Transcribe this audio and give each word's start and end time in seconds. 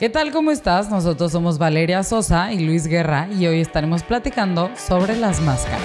¿Qué 0.00 0.08
tal? 0.08 0.32
¿Cómo 0.32 0.50
estás? 0.50 0.88
Nosotros 0.88 1.30
somos 1.30 1.58
Valeria 1.58 2.02
Sosa 2.02 2.54
y 2.54 2.60
Luis 2.60 2.86
Guerra 2.86 3.28
y 3.38 3.46
hoy 3.46 3.60
estaremos 3.60 4.02
platicando 4.02 4.70
sobre 4.74 5.14
las 5.14 5.42
máscaras. 5.42 5.82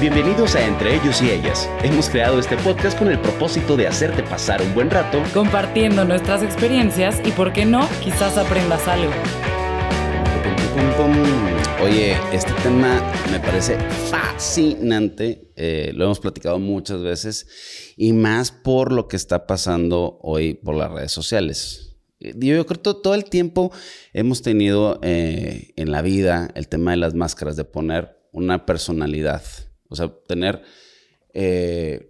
Bienvenidos 0.00 0.54
a 0.54 0.64
Entre 0.64 0.94
ellos 0.94 1.20
y 1.20 1.30
ellas. 1.30 1.68
Hemos 1.82 2.08
creado 2.08 2.38
este 2.38 2.56
podcast 2.58 2.96
con 2.96 3.10
el 3.10 3.18
propósito 3.18 3.76
de 3.76 3.88
hacerte 3.88 4.22
pasar 4.22 4.62
un 4.62 4.72
buen 4.74 4.90
rato 4.90 5.20
compartiendo 5.34 6.04
nuestras 6.04 6.44
experiencias 6.44 7.20
y, 7.24 7.32
por 7.32 7.52
qué 7.52 7.64
no, 7.64 7.84
quizás 8.04 8.38
aprendas 8.38 8.86
algo. 8.86 9.10
Oye, 11.82 12.16
este 12.32 12.52
tema 12.62 13.02
me 13.32 13.40
parece 13.40 13.76
fascinante. 14.08 15.50
Eh, 15.56 15.90
lo 15.96 16.04
hemos 16.04 16.20
platicado 16.20 16.60
muchas 16.60 17.02
veces 17.02 17.94
y 17.96 18.12
más 18.12 18.52
por 18.52 18.92
lo 18.92 19.08
que 19.08 19.16
está 19.16 19.48
pasando 19.48 20.20
hoy 20.22 20.54
por 20.54 20.76
las 20.76 20.92
redes 20.92 21.10
sociales. 21.10 21.90
Eh, 22.24 22.34
yo 22.38 22.66
creo 22.66 22.82
que 22.82 23.00
todo 23.00 23.14
el 23.14 23.24
tiempo 23.24 23.72
hemos 24.12 24.42
tenido 24.42 24.98
eh, 25.02 25.72
en 25.76 25.92
la 25.92 26.02
vida 26.02 26.50
el 26.54 26.68
tema 26.68 26.92
de 26.92 26.96
las 26.96 27.14
máscaras, 27.14 27.56
de 27.56 27.64
poner 27.64 28.16
una 28.32 28.66
personalidad, 28.66 29.42
o 29.88 29.96
sea, 29.96 30.12
tener 30.26 30.62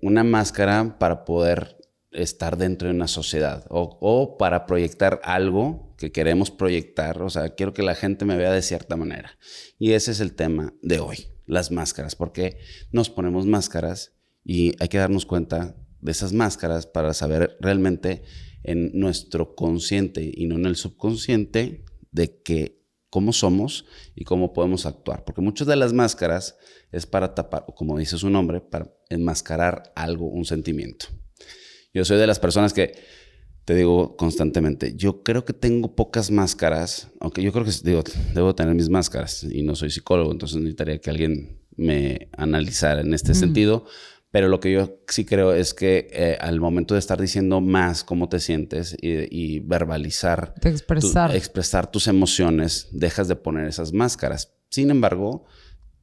una 0.03 0.23
máscara 0.23 0.99
para 0.99 1.25
poder 1.25 1.79
estar 2.15 2.57
dentro 2.57 2.89
de 2.89 2.95
una 2.95 3.09
sociedad 3.09 3.65
o, 3.69 4.37
para 4.39 4.67
proyectar 4.67 5.21
algo 5.25 5.95
que 5.99 6.13
queremos 6.13 6.51
proyectar. 6.51 7.21
O 7.23 7.29
sea, 7.29 7.51
quiero 7.51 7.75
que 7.75 7.83
la 7.83 7.95
gente 7.95 8.25
me 8.25 8.37
vea 8.37 8.53
de 8.53 8.63
cierta 8.63 8.97
manera. 8.97 9.37
Y 9.79 9.93
ese 9.93 10.13
es 10.13 10.21
el 10.21 10.35
tema 10.35 10.73
de 10.83 11.01
hoy, 11.01 11.27
las 11.47 11.71
máscaras, 11.71 12.17
porque 12.17 12.59
nos 12.93 13.11
ponemos 13.11 13.47
máscaras 13.47 14.13
y 14.45 14.75
hay 14.81 14.89
que 14.89 14.99
darnos 14.99 15.27
cuenta 15.27 15.77
de 16.01 16.13
esas 16.13 16.33
máscaras 16.33 16.87
para 16.87 17.15
saber 17.15 17.57
realmente 17.61 18.23
en 18.65 18.91
nuestro 18.99 19.55
consciente 19.55 20.29
y 20.35 20.47
no 20.47 20.57
en 20.57 20.67
el 20.67 20.77
subconsciente 20.77 21.85
de 22.11 22.43
que 22.43 22.83
cómo 23.11 23.33
somos 23.33 23.85
y 24.17 24.25
cómo 24.25 24.53
podemos 24.53 24.87
actuar. 24.87 25.25
Porque 25.25 25.41
muchas 25.41 25.69
de 25.69 25.77
las 25.77 25.93
máscaras 25.93 26.57
es 26.91 27.07
para 27.07 27.35
tapar, 27.35 27.67
como 27.77 27.97
dice 27.99 28.19
su 28.19 28.29
nombre, 28.29 28.61
para 28.61 28.93
enmascarar 29.09 29.93
algo, 29.95 30.27
un 30.27 30.45
sentimiento. 30.45 31.07
Yo 31.93 32.05
soy 32.05 32.19
de 32.19 32.27
las 32.27 32.41
personas 32.41 32.73
que 32.73 32.95
te 33.65 33.75
digo 33.75 34.17
constantemente, 34.17 34.95
yo 34.97 35.23
creo 35.23 35.45
que 35.45 35.53
tengo 35.53 35.95
pocas 35.95 36.31
máscaras, 36.31 37.09
aunque 37.21 37.43
yo 37.43 37.53
creo 37.53 37.65
que 37.65 37.71
digo, 37.83 38.03
debo 38.35 38.55
tener 38.55 38.75
mis 38.75 38.91
máscaras 38.91 39.45
y 39.45 39.63
no 39.63 39.75
soy 39.75 39.91
psicólogo, 39.91 40.33
entonces 40.33 40.59
necesitaría 40.59 40.99
que 40.99 41.11
alguien 41.11 41.61
me 41.77 42.29
analizara 42.37 43.01
en 43.01 43.15
este 43.15 43.35
sentido. 43.35 43.87
Pero 44.35 44.49
lo 44.49 44.59
que 44.59 44.73
yo 44.73 44.99
sí 45.07 45.25
creo 45.25 45.55
es 45.55 45.75
que 45.75 46.09
eh, 46.11 46.37
al 46.41 46.59
momento 46.59 46.95
de 46.95 46.99
estar 46.99 47.21
diciendo 47.21 47.61
más 47.61 48.03
cómo 48.03 48.29
te 48.29 48.41
sientes 48.41 48.97
y, 49.01 49.61
verbalizar, 49.61 50.55
expresar. 50.61 51.37
expresar 51.37 51.89
tus 51.89 52.09
emociones, 52.09 52.89
dejas 52.91 53.29
de 53.29 53.37
poner 53.37 53.69
esas 53.69 53.93
máscaras. 53.93 54.53
Sin 54.71 54.91
embargo, 54.91 55.45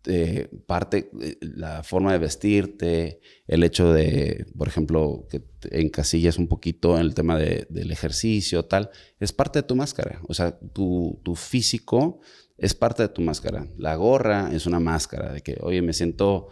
eh, 0.05 0.47
parte, 0.65 1.11
eh, 1.19 1.39
la 1.41 1.83
forma 1.83 2.13
de 2.13 2.19
vestirte, 2.19 3.19
el 3.47 3.63
hecho 3.63 3.91
de, 3.91 4.45
por 4.57 4.69
ejemplo, 4.69 5.27
que 5.29 5.43
encasillas 5.69 6.37
un 6.37 6.47
poquito 6.47 6.95
en 6.95 7.01
el 7.01 7.13
tema 7.13 7.37
del 7.37 7.91
ejercicio, 7.91 8.63
tal, 8.63 8.91
es 9.19 9.33
parte 9.33 9.59
de 9.59 9.63
tu 9.63 9.75
máscara. 9.75 10.21
O 10.29 10.33
sea, 10.33 10.57
tu, 10.57 11.19
físico 11.35 12.21
es 12.57 12.75
parte 12.75 13.03
de 13.03 13.09
tu 13.09 13.19
máscara. 13.19 13.67
La 13.77 13.95
gorra 13.95 14.51
es 14.53 14.67
una 14.67 14.79
máscara 14.79 15.33
de 15.33 15.41
que, 15.41 15.57
oye, 15.59 15.81
me 15.81 15.91
siento, 15.91 16.47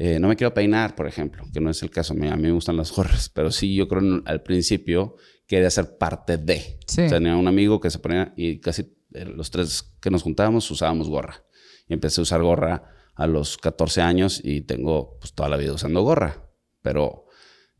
eh, 0.00 0.20
no 0.20 0.28
me 0.28 0.36
quiero 0.36 0.54
peinar, 0.54 0.94
por 0.94 1.08
ejemplo, 1.08 1.42
que 1.52 1.60
no 1.60 1.70
es 1.70 1.82
el 1.82 1.90
caso. 1.90 2.12
A 2.12 2.16
mí, 2.16 2.30
me 2.40 2.52
gustan 2.52 2.76
las 2.76 2.92
gorras, 2.92 3.28
pero 3.34 3.50
sí, 3.50 3.74
yo 3.74 3.88
creo 3.88 4.22
al 4.26 4.44
principio 4.44 5.16
quería 5.48 5.68
ser 5.70 5.98
parte 5.98 6.38
de. 6.38 6.78
tenía 6.94 7.34
un 7.34 7.48
amigo 7.48 7.80
que 7.80 7.90
se 7.90 7.98
ponía 7.98 8.32
y 8.36 8.60
casi 8.60 8.96
los 9.10 9.50
tres 9.50 9.96
que 10.00 10.10
nos 10.10 10.22
juntábamos 10.22 10.70
usábamos 10.70 11.08
gorra 11.08 11.42
y 11.88 11.94
empecé 11.94 12.20
a 12.20 12.22
usar 12.22 12.42
gorra 12.42 12.94
a 13.16 13.26
los 13.26 13.58
14 13.58 14.00
años 14.02 14.40
y 14.44 14.60
tengo 14.60 15.18
pues, 15.18 15.32
toda 15.32 15.48
la 15.48 15.56
vida 15.56 15.72
usando 15.72 16.02
gorra, 16.02 16.48
pero 16.80 17.24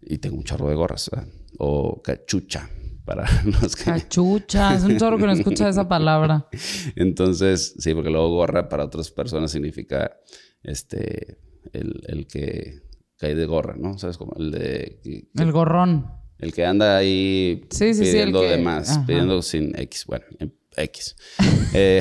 y 0.00 0.18
tengo 0.18 0.38
un 0.38 0.44
chorro 0.44 0.68
de 0.70 0.74
gorras 0.74 1.12
o 1.58 2.02
cachucha 2.02 2.68
para 3.04 3.28
los 3.44 3.76
que... 3.76 3.84
Cachucha, 3.84 4.74
es 4.74 4.82
un 4.82 4.98
chorro 4.98 5.18
que 5.18 5.26
no 5.26 5.32
escucha 5.32 5.68
esa 5.68 5.88
palabra. 5.88 6.48
Entonces, 6.96 7.76
sí, 7.78 7.94
porque 7.94 8.10
luego 8.10 8.30
gorra 8.30 8.68
para 8.68 8.86
otras 8.86 9.12
personas 9.12 9.52
significa 9.52 10.16
este 10.64 11.38
el, 11.72 12.02
el 12.06 12.26
que 12.26 12.82
cae 13.18 13.34
de 13.34 13.46
gorra, 13.46 13.76
¿no? 13.76 13.98
¿Sabes? 13.98 14.16
Como 14.16 14.34
el 14.38 14.50
de... 14.50 15.00
el 15.34 15.52
gorrón. 15.52 16.06
El 16.38 16.52
que 16.52 16.64
anda 16.64 16.96
ahí 16.96 17.66
pidiendo 17.76 18.42
de 18.42 18.58
más, 18.58 19.00
pidiendo 19.06 19.42
sin 19.42 19.76
X. 19.78 20.04
Bueno, 20.06 20.24
X. 20.76 21.16
Eh, 21.74 22.00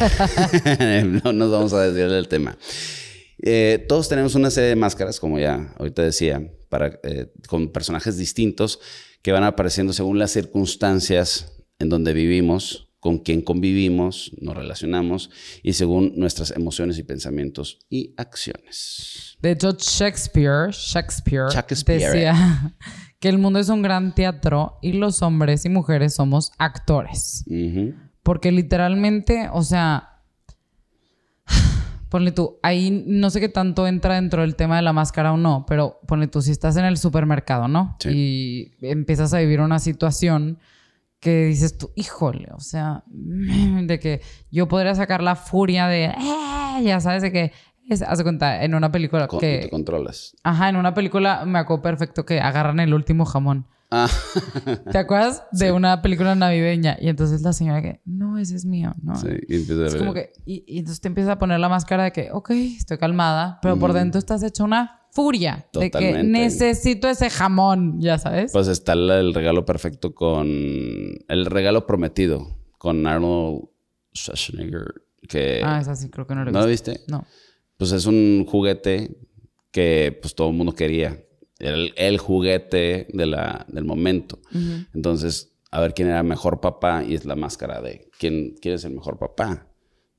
no 1.24 1.34
nos 1.34 1.52
vamos 1.52 1.74
a 1.74 1.82
desviar 1.82 2.10
del 2.10 2.30
tema. 2.30 2.58
Eh, 3.40 3.86
todos 3.90 4.08
tenemos 4.08 4.34
una 4.36 4.50
serie 4.50 4.70
de 4.70 4.76
máscaras, 4.78 5.20
como 5.20 5.40
ya 5.40 5.74
ahorita 5.78 6.04
decía, 6.04 6.42
para, 6.70 6.98
eh, 7.04 7.34
con 7.50 7.74
personajes 7.74 8.18
distintos 8.18 8.80
que 9.22 9.34
van 9.34 9.44
apareciendo 9.44 9.92
según 9.92 10.20
las 10.20 10.32
circunstancias 10.32 11.66
en 11.80 11.90
donde 11.90 12.14
vivimos, 12.14 12.87
con 13.00 13.20
quién 13.20 13.42
convivimos, 13.42 14.32
nos 14.42 14.56
relacionamos 14.56 15.30
y 15.62 15.74
según 15.74 16.14
nuestras 16.16 16.52
emociones 16.52 16.98
y 16.98 17.04
pensamientos 17.04 17.80
y 17.90 18.14
acciones. 18.18 19.38
De 19.42 19.52
hecho, 19.52 19.76
Shakespeare, 19.78 20.72
Shakespeare, 20.72 21.46
decía 21.86 22.76
que 23.20 23.30
el 23.30 23.38
mundo 23.38 23.60
es 23.60 23.70
un 23.70 23.82
gran 23.82 24.16
teatro 24.16 24.80
y 24.82 24.94
los 24.94 25.22
hombres 25.22 25.66
y 25.66 25.70
mujeres 25.70 26.16
somos 26.16 26.52
actores. 26.58 27.46
Porque 28.24 28.52
literalmente, 28.52 29.48
o 29.54 29.62
sea, 29.62 30.24
ponle 32.10 32.32
tú, 32.32 32.58
ahí 32.64 33.04
no 33.06 33.30
sé 33.30 33.40
qué 33.40 33.50
tanto 33.50 33.86
entra 33.86 34.16
dentro 34.16 34.42
del 34.42 34.56
tema 34.56 34.76
de 34.76 34.82
la 34.82 34.92
máscara 34.92 35.34
o 35.34 35.38
no, 35.38 35.66
pero 35.68 36.00
ponle 36.08 36.28
tú, 36.28 36.42
si 36.42 36.52
estás 36.52 36.78
en 36.78 36.86
el 36.86 36.98
supermercado, 36.98 37.68
¿no? 37.68 37.96
Y 38.06 38.72
empiezas 38.82 39.36
a 39.36 39.40
vivir 39.40 39.62
una 39.62 39.78
situación 39.78 40.58
que 41.20 41.46
dices 41.46 41.78
tú, 41.78 41.92
híjole, 41.96 42.50
o 42.54 42.60
sea, 42.60 43.04
de 43.08 44.00
que 44.00 44.22
yo 44.52 44.68
podría 44.68 44.96
sacar 44.96 45.22
la 45.22 45.36
furia 45.36 45.88
de, 45.88 46.06
eh", 46.06 46.84
ya 46.84 47.00
sabes, 47.00 47.22
de 47.22 47.32
que, 47.32 47.52
es, 47.90 48.02
haz 48.02 48.22
cuenta, 48.24 48.64
en 48.64 48.76
una 48.76 48.92
película 48.92 49.28
que... 49.28 49.62
Te 49.64 49.70
controlas. 49.70 50.36
Ajá, 50.44 50.70
en 50.70 50.76
una 50.76 50.94
película 50.94 51.46
me 51.46 51.60
acuerdo 51.60 51.82
perfecto 51.82 52.26
que 52.26 52.42
agarran 52.42 52.80
el 52.80 52.94
último 52.94 53.26
jamón. 53.26 53.66
Ah. 53.90 54.10
¿Te 54.92 54.98
acuerdas 54.98 55.44
de 55.54 55.72
una 55.72 56.02
película 56.02 56.36
navideña? 56.36 56.98
Y 57.00 57.08
entonces 57.08 57.42
la 57.42 57.54
señora 57.54 57.82
que, 57.82 58.02
no, 58.06 58.38
ese 58.38 58.56
es 58.56 58.66
mío, 58.66 58.94
¿no? 59.02 59.16
Sí, 59.16 59.30
y 59.48 59.56
empieza 59.56 59.84
a 59.84 59.88
es 59.88 59.96
como 59.96 60.14
que, 60.14 60.34
y, 60.46 60.80
entonces 60.80 61.00
te 61.00 61.08
empieza 61.08 61.34
a 61.34 61.40
poner 61.40 61.60
la 61.60 61.70
máscara 61.70 62.04
de 62.04 62.12
que, 62.12 62.30
ok, 62.32 62.50
estoy 62.52 62.98
calmada, 62.98 63.60
pero 63.62 63.80
por 63.80 63.94
dentro 63.94 64.20
estás 64.20 64.44
hecha 64.44 64.66
una 64.66 64.97
furia 65.12 65.68
de 65.74 65.92
que 65.92 66.24
necesito 66.24 67.08
ese 67.10 67.30
jamón, 67.30 68.00
ya 68.00 68.18
sabes. 68.18 68.52
Pues 68.52 68.68
está 68.68 68.94
el 68.94 69.34
regalo 69.34 69.66
perfecto 69.66 70.14
con, 70.14 70.48
el 70.48 71.46
regalo 71.46 71.86
prometido 71.86 72.56
con 72.78 73.06
Arnold 73.08 73.70
Schwarzenegger, 74.16 75.02
que... 75.28 75.62
Ah, 75.64 75.80
esa 75.82 75.96
sí, 75.96 76.10
creo 76.10 76.28
que 76.28 76.36
no 76.36 76.46
lo 76.46 76.52
¿No 76.52 76.62
lo 76.62 76.68
viste? 76.68 77.02
No. 77.08 77.26
Pues 77.78 77.92
es 77.92 78.06
un 78.06 78.46
juguete 78.48 79.18
que 79.72 80.18
pues 80.22 80.36
todo 80.36 80.50
el 80.50 80.56
mundo 80.56 80.74
quería 80.74 81.24
era 81.60 81.76
el, 81.96 82.18
juguete 82.18 83.08
de 83.12 83.26
la, 83.26 83.66
del 83.68 83.84
momento. 83.84 84.40
Entonces, 84.94 85.54
a 85.72 85.82
ver 85.82 85.94
quién 85.94 86.10
era 86.10 86.20
el 86.20 86.26
mejor 86.26 86.60
papá 86.62 87.04
y 87.04 87.16
es 87.16 87.26
la 87.26 87.36
máscara 87.36 87.82
de 87.82 88.10
quién, 88.20 88.56
quién 88.62 88.76
es 88.76 88.86
el 88.86 88.94
mejor 88.94 89.18
papá, 89.18 89.68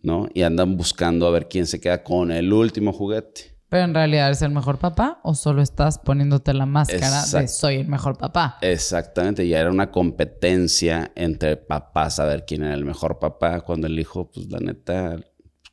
¿no? 0.02 0.28
Y 0.34 0.42
andan 0.42 0.76
buscando 0.76 1.26
a 1.26 1.30
ver 1.30 1.48
quién 1.48 1.66
se 1.66 1.80
queda 1.80 2.02
con 2.02 2.32
el 2.32 2.52
último 2.52 2.92
juguete. 2.92 3.56
Pero 3.68 3.84
en 3.84 3.94
realidad 3.94 4.30
es 4.30 4.40
el 4.40 4.50
mejor 4.50 4.78
papá 4.78 5.20
o 5.22 5.34
solo 5.34 5.60
estás 5.60 5.98
poniéndote 5.98 6.54
la 6.54 6.64
máscara 6.64 7.26
de 7.26 7.48
soy 7.48 7.76
el 7.76 7.88
mejor 7.88 8.16
papá. 8.16 8.56
Exactamente, 8.62 9.46
ya 9.46 9.60
era 9.60 9.70
una 9.70 9.90
competencia 9.90 11.12
entre 11.14 11.56
papás 11.56 12.18
a 12.18 12.24
ver 12.24 12.46
quién 12.46 12.62
era 12.62 12.74
el 12.74 12.86
mejor 12.86 13.18
papá 13.18 13.60
cuando 13.60 13.86
el 13.86 13.98
hijo, 13.98 14.30
pues 14.30 14.50
la 14.50 14.58
neta, 14.58 15.16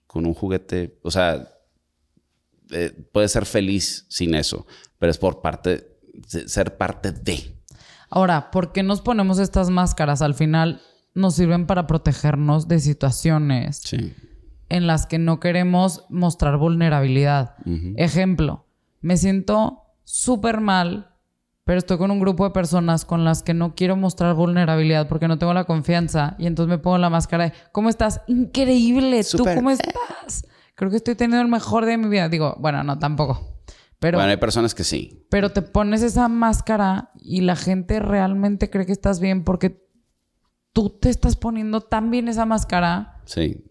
con 0.07 0.25
un 0.25 0.33
juguete, 0.33 0.99
o 1.03 1.11
sea, 1.11 1.47
eh, 2.71 2.91
puede 3.11 3.29
ser 3.29 3.45
feliz 3.45 4.05
sin 4.09 4.35
eso, 4.35 4.65
pero 4.99 5.11
es 5.11 5.17
por 5.17 5.41
parte, 5.41 5.97
ser 6.27 6.77
parte 6.77 7.11
de. 7.13 7.55
Ahora, 8.09 8.51
¿por 8.51 8.73
qué 8.73 8.83
nos 8.83 9.01
ponemos 9.01 9.39
estas 9.39 9.69
máscaras? 9.69 10.21
Al 10.21 10.33
final 10.33 10.81
nos 11.13 11.35
sirven 11.35 11.65
para 11.65 11.87
protegernos 11.87 12.67
de 12.67 12.79
situaciones 12.79 13.81
en 14.69 14.87
las 14.87 15.05
que 15.05 15.19
no 15.19 15.39
queremos 15.39 16.05
mostrar 16.09 16.57
vulnerabilidad. 16.57 17.55
Ejemplo, 17.95 18.65
me 19.01 19.17
siento 19.17 19.83
súper 20.03 20.61
mal, 20.61 21.11
pero 21.63 21.79
estoy 21.79 21.97
con 21.97 22.11
un 22.11 22.19
grupo 22.19 22.45
de 22.45 22.51
personas 22.51 23.05
con 23.05 23.23
las 23.23 23.43
que 23.43 23.53
no 23.53 23.75
quiero 23.75 23.95
mostrar 23.95 24.35
vulnerabilidad 24.35 25.07
porque 25.07 25.27
no 25.27 25.37
tengo 25.37 25.53
la 25.53 25.65
confianza 25.65 26.35
y 26.37 26.47
entonces 26.47 26.69
me 26.69 26.77
pongo 26.77 26.97
la 26.97 27.09
máscara 27.09 27.45
de, 27.45 27.53
¿cómo 27.71 27.89
estás? 27.89 28.21
Increíble, 28.27 29.23
¿tú 29.23 29.43
cómo 29.43 29.71
estás? 29.71 30.47
Creo 30.75 30.89
que 30.89 30.97
estoy 30.97 31.15
teniendo 31.15 31.41
el 31.41 31.47
mejor 31.47 31.85
de 31.85 31.97
mi 31.97 32.07
vida. 32.07 32.29
Digo, 32.29 32.55
bueno, 32.59 32.83
no, 32.83 32.99
tampoco. 32.99 33.61
Pero, 33.99 34.17
bueno, 34.17 34.29
hay 34.29 34.37
personas 34.37 34.75
que 34.75 34.83
sí. 34.83 35.25
Pero 35.29 35.51
te 35.51 35.61
pones 35.61 36.03
esa 36.03 36.27
máscara 36.27 37.11
y 37.15 37.41
la 37.41 37.55
gente 37.55 37.99
realmente 37.99 38.69
cree 38.69 38.85
que 38.85 38.91
estás 38.91 39.19
bien 39.19 39.43
porque 39.43 39.85
tú 40.73 40.89
te 40.89 41.09
estás 41.09 41.37
poniendo 41.37 41.81
tan 41.81 42.11
bien 42.11 42.27
esa 42.27 42.45
máscara 42.45 43.21
sí. 43.23 43.63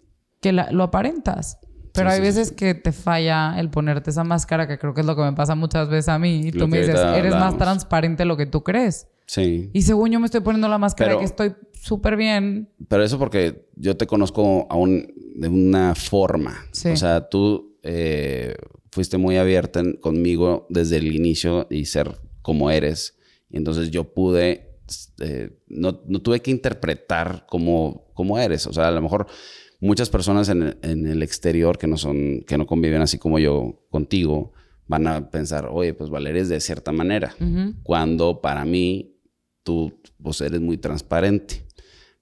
Que 0.45 0.53
lo 0.53 0.83
aparentas. 0.83 1.59
Pero 1.95 2.11
hay 2.11 2.21
veces 2.21 2.53
que 2.53 2.75
te 2.75 2.93
falla 2.93 3.59
el 3.59 3.71
ponerte 3.71 4.11
esa 4.11 4.25
máscara, 4.25 4.69
que 4.69 4.79
creo 4.79 4.93
que 4.93 5.01
es 5.01 5.07
lo 5.07 5.17
que 5.17 5.23
me 5.23 5.33
pasa 5.33 5.55
muchas 5.55 5.89
veces 5.89 6.09
a 6.09 6.19
mí. 6.19 6.49
Y 6.49 6.53
tú 6.53 6.69
me 6.69 6.81
dices, 6.81 7.01
eres 7.01 7.33
más 7.33 7.57
transparente 7.57 8.25
de 8.25 8.27
lo 8.27 8.37
que 8.37 8.47
tú 8.47 8.63
crees. 8.63 9.09
Sí. 9.27 9.71
Y 9.73 9.83
según 9.83 10.11
yo 10.11 10.21
me 10.21 10.27
estoy 10.27 10.41
poniendo 10.41 10.69
la 10.69 10.77
máscara 10.77 11.19
que 11.19 11.25
estoy 11.25 11.55
súper 11.73 12.17
bien. 12.17 12.69
Pero 12.89 13.03
eso 13.03 13.19
porque 13.19 13.69
yo 13.77 13.97
te 13.97 14.07
conozco 14.07 14.67
aún 14.69 15.15
de 15.35 15.49
una 15.49 15.95
forma. 15.95 16.67
O 16.93 16.97
sea, 16.97 17.29
tú 17.29 17.79
eh, 17.83 18.55
fuiste 18.91 19.17
muy 19.17 19.39
abierta 19.39 19.83
conmigo 20.01 20.67
desde 20.69 20.99
el 20.99 21.15
inicio 21.15 21.67
y 21.71 21.87
ser 21.87 22.21
como 22.43 22.71
eres. 22.71 23.17
Y 23.49 23.57
entonces 23.57 23.91
yo 23.91 24.13
pude, 24.13 24.79
eh, 25.21 25.59
no, 25.69 26.03
no, 26.07 26.21
tuve 26.21 26.43
que 26.43 26.51
interpretar 26.51 27.47
como, 27.49 28.09
como 28.15 28.39
eres. 28.39 28.67
O 28.67 28.73
sea, 28.73 28.89
a 28.89 28.91
lo 28.91 29.01
mejor 29.01 29.27
muchas 29.81 30.11
personas 30.11 30.49
en, 30.49 30.77
en, 30.83 31.07
el 31.07 31.23
exterior 31.23 31.79
que 31.79 31.87
no 31.87 31.97
son, 31.97 32.43
que 32.47 32.59
no 32.59 32.67
conviven 32.67 33.03
así 33.03 33.19
como 33.19 33.39
yo 33.39 33.87
contigo, 33.91 34.53
van 34.87 35.07
a 35.07 35.31
pensar, 35.31 35.69
oye, 35.71 35.95
pues 35.95 36.11
Valeria 36.11 36.43
es 36.43 36.49
de 36.49 36.61
cierta 36.61 36.93
manera. 36.93 37.35
Cuando 37.83 38.41
para 38.41 38.65
mí 38.65 39.15
tú 39.63 40.01
pues, 40.23 40.41
eres 40.41 40.61
muy 40.61 40.79
transparente. 40.79 41.65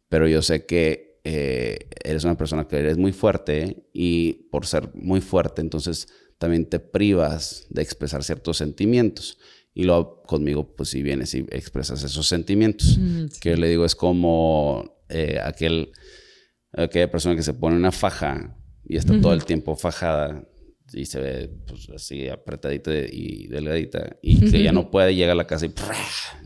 Pero 0.09 0.29
yo 0.29 0.43
sé 0.43 0.65
que 0.65 1.21
eh, 1.25 1.89
eres 2.03 2.25
una 2.25 2.37
persona 2.37 2.67
que 2.67 2.77
eres 2.77 2.97
muy 2.97 3.13
fuerte 3.13 3.85
y 3.93 4.49
por 4.51 4.67
ser 4.67 4.91
muy 4.95 5.21
fuerte, 5.21 5.61
entonces 5.61 6.09
también 6.39 6.67
te 6.67 6.81
privas 6.81 7.67
de 7.71 7.83
expresar 7.83 8.25
ciertos 8.25 8.57
sentimientos. 8.57 9.39
Y 9.75 9.85
luego 9.85 10.23
conmigo, 10.25 10.75
pues 10.75 10.91
si 10.91 11.03
vienes 11.03 11.35
y 11.35 11.47
expresas 11.51 12.03
esos 12.03 12.27
sentimientos, 12.27 12.99
que 13.41 13.51
yo 13.51 13.57
le 13.57 13.69
digo 13.69 13.85
es 13.85 13.95
como 13.95 14.99
eh, 15.09 15.39
aquel, 15.43 15.93
aquella 16.73 17.11
persona 17.11 17.37
que 17.37 17.43
se 17.43 17.55
pone 17.55 17.77
una 17.77 17.93
faja 17.93 18.57
y 18.85 18.97
está 18.97 19.21
todo 19.21 19.33
el 19.33 19.45
tiempo 19.45 19.77
fajada 19.77 20.45
y 20.93 21.07
se 21.07 21.21
ve 21.21 21.51
pues, 21.67 21.89
así 21.91 22.29
apretadita 22.29 22.93
y 22.93 23.47
delgadita 23.47 24.17
y 24.23 24.51
que 24.51 24.63
ya 24.63 24.73
no 24.73 24.91
puede, 24.91 25.15
llega 25.15 25.33
a 25.33 25.37
la 25.37 25.47
casa 25.47 25.67
y, 25.67 25.73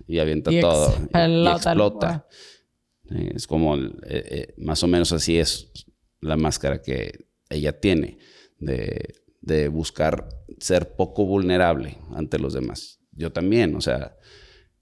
y 0.06 0.18
avienta 0.18 0.50
todo 0.60 0.94
y, 1.12 1.48
explota. 1.48 2.26
Es 3.08 3.46
como, 3.46 3.76
eh, 3.76 3.90
eh, 4.06 4.54
más 4.58 4.82
o 4.82 4.88
menos 4.88 5.12
así 5.12 5.38
es 5.38 5.72
la 6.20 6.36
máscara 6.36 6.82
que 6.82 7.26
ella 7.48 7.78
tiene 7.78 8.18
de, 8.58 9.14
de, 9.40 9.68
buscar 9.68 10.28
ser 10.58 10.96
poco 10.96 11.24
vulnerable 11.24 11.98
ante 12.14 12.38
los 12.38 12.52
demás. 12.52 13.00
Yo 13.12 13.30
también, 13.30 13.76
o 13.76 13.80
sea, 13.80 14.16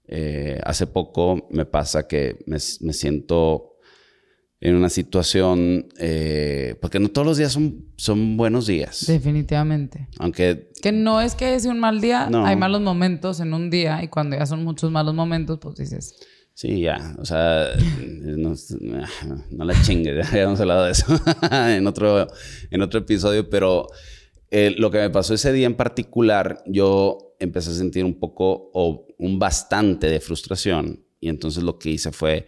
eh, 0.07 0.59
hace 0.63 0.87
poco 0.87 1.47
me 1.51 1.65
pasa 1.65 2.07
que 2.07 2.39
me, 2.47 2.57
me 2.81 2.93
siento 2.93 3.74
en 4.65 4.75
una 4.75 4.89
situación, 4.89 5.89
eh, 5.99 6.75
porque 6.81 6.99
no 6.99 7.09
todos 7.09 7.27
los 7.27 7.37
días 7.37 7.53
son, 7.53 7.85
son 7.97 8.35
buenos 8.35 8.65
días. 8.65 9.05
Definitivamente. 9.05 10.07
Aunque... 10.17 10.71
Que 10.81 10.91
no 10.91 11.21
es 11.21 11.35
que 11.35 11.59
sea 11.59 11.69
un 11.69 11.79
mal 11.79 12.01
día, 12.01 12.27
hay 12.43 12.55
malos 12.55 12.81
momentos 12.81 13.39
en 13.41 13.53
un 13.53 13.69
día 13.69 14.03
y 14.03 14.07
cuando 14.07 14.35
ya 14.35 14.47
son 14.47 14.63
muchos 14.63 14.89
malos 14.89 15.13
momentos, 15.13 15.59
pues 15.61 15.75
dices... 15.75 16.15
Sí, 16.55 16.81
ya, 16.81 17.15
o 17.19 17.25
sea, 17.25 17.67
no, 18.09 18.55
no 19.51 19.65
la 19.65 19.81
chingues, 19.83 20.31
ya 20.33 20.41
hemos 20.41 20.59
hablado 20.59 20.85
de 20.85 20.93
eso 20.93 21.05
en, 21.51 21.85
otro, 21.85 22.25
en 22.71 22.81
otro 22.81 23.01
episodio, 23.01 23.47
pero 23.47 23.85
eh, 24.49 24.73
lo 24.79 24.89
que 24.89 24.97
me 24.97 25.11
pasó 25.11 25.35
ese 25.35 25.53
día 25.53 25.67
en 25.67 25.75
particular, 25.75 26.63
yo 26.65 27.35
empecé 27.39 27.69
a 27.69 27.73
sentir 27.75 28.03
un 28.03 28.17
poco 28.17 28.71
o 28.73 29.05
un 29.19 29.37
bastante 29.37 30.07
de 30.07 30.19
frustración 30.19 31.05
y 31.19 31.29
entonces 31.29 31.61
lo 31.61 31.77
que 31.77 31.91
hice 31.91 32.11
fue 32.11 32.47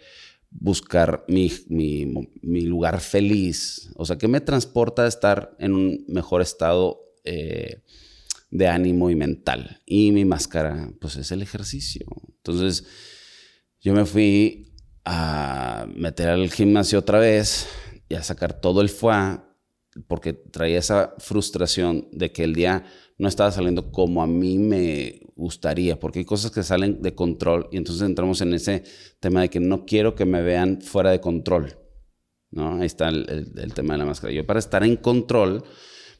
buscar 0.49 1.25
mi, 1.27 1.51
mi, 1.67 2.61
lugar 2.61 2.99
feliz. 2.99 3.89
O 3.95 4.05
sea, 4.05 4.17
que 4.17 4.27
me 4.27 4.41
transporta 4.41 5.03
a 5.03 5.07
estar 5.07 5.55
en 5.59 5.73
un 5.73 6.05
mejor 6.07 6.41
estado 6.41 7.01
eh, 7.23 7.83
de 8.49 8.67
ánimo 8.67 9.09
y 9.09 9.15
mental. 9.15 9.81
Y 9.85 10.11
mi 10.11 10.25
máscara, 10.25 10.91
pues 10.99 11.17
es 11.17 11.31
el 11.31 11.41
ejercicio. 11.41 12.05
Entonces, 12.37 12.85
yo 13.81 13.93
me 13.93 14.05
fui 14.05 14.73
a 15.05 15.87
meter 15.95 16.29
al 16.29 16.51
gimnasio 16.51 16.99
otra 16.99 17.19
vez 17.19 17.67
y 18.09 18.15
a 18.15 18.23
sacar 18.23 18.59
todo 18.59 18.81
el 18.81 18.89
foie 18.89 19.39
porque 20.07 20.33
traía 20.33 20.79
esa 20.79 21.15
frustración 21.17 22.07
de 22.11 22.31
que 22.31 22.43
el 22.43 22.53
día 22.53 22.85
no 23.17 23.27
estaba 23.27 23.51
saliendo 23.51 23.91
como 23.91 24.21
a 24.21 24.27
mí 24.27 24.57
me 24.59 25.21
gustaría, 25.35 25.99
porque 25.99 26.19
hay 26.19 26.25
cosas 26.25 26.51
que 26.51 26.63
salen 26.63 27.01
de 27.01 27.15
control 27.15 27.67
y 27.71 27.77
entonces 27.77 28.05
entramos 28.05 28.41
en 28.41 28.53
ese 28.53 28.83
tema 29.19 29.41
de 29.41 29.49
que 29.49 29.59
no 29.59 29.85
quiero 29.85 30.15
que 30.15 30.25
me 30.25 30.41
vean 30.41 30.81
fuera 30.81 31.11
de 31.11 31.19
control. 31.19 31.77
¿no? 32.51 32.77
Ahí 32.77 32.85
está 32.85 33.09
el, 33.09 33.73
tema 33.73 33.95
de 33.95 33.99
la 33.99 34.05
máscara. 34.05 34.33
Yo 34.33 34.45
para 34.45 34.59
estar 34.59 34.83
en 34.83 34.95
control, 34.97 35.63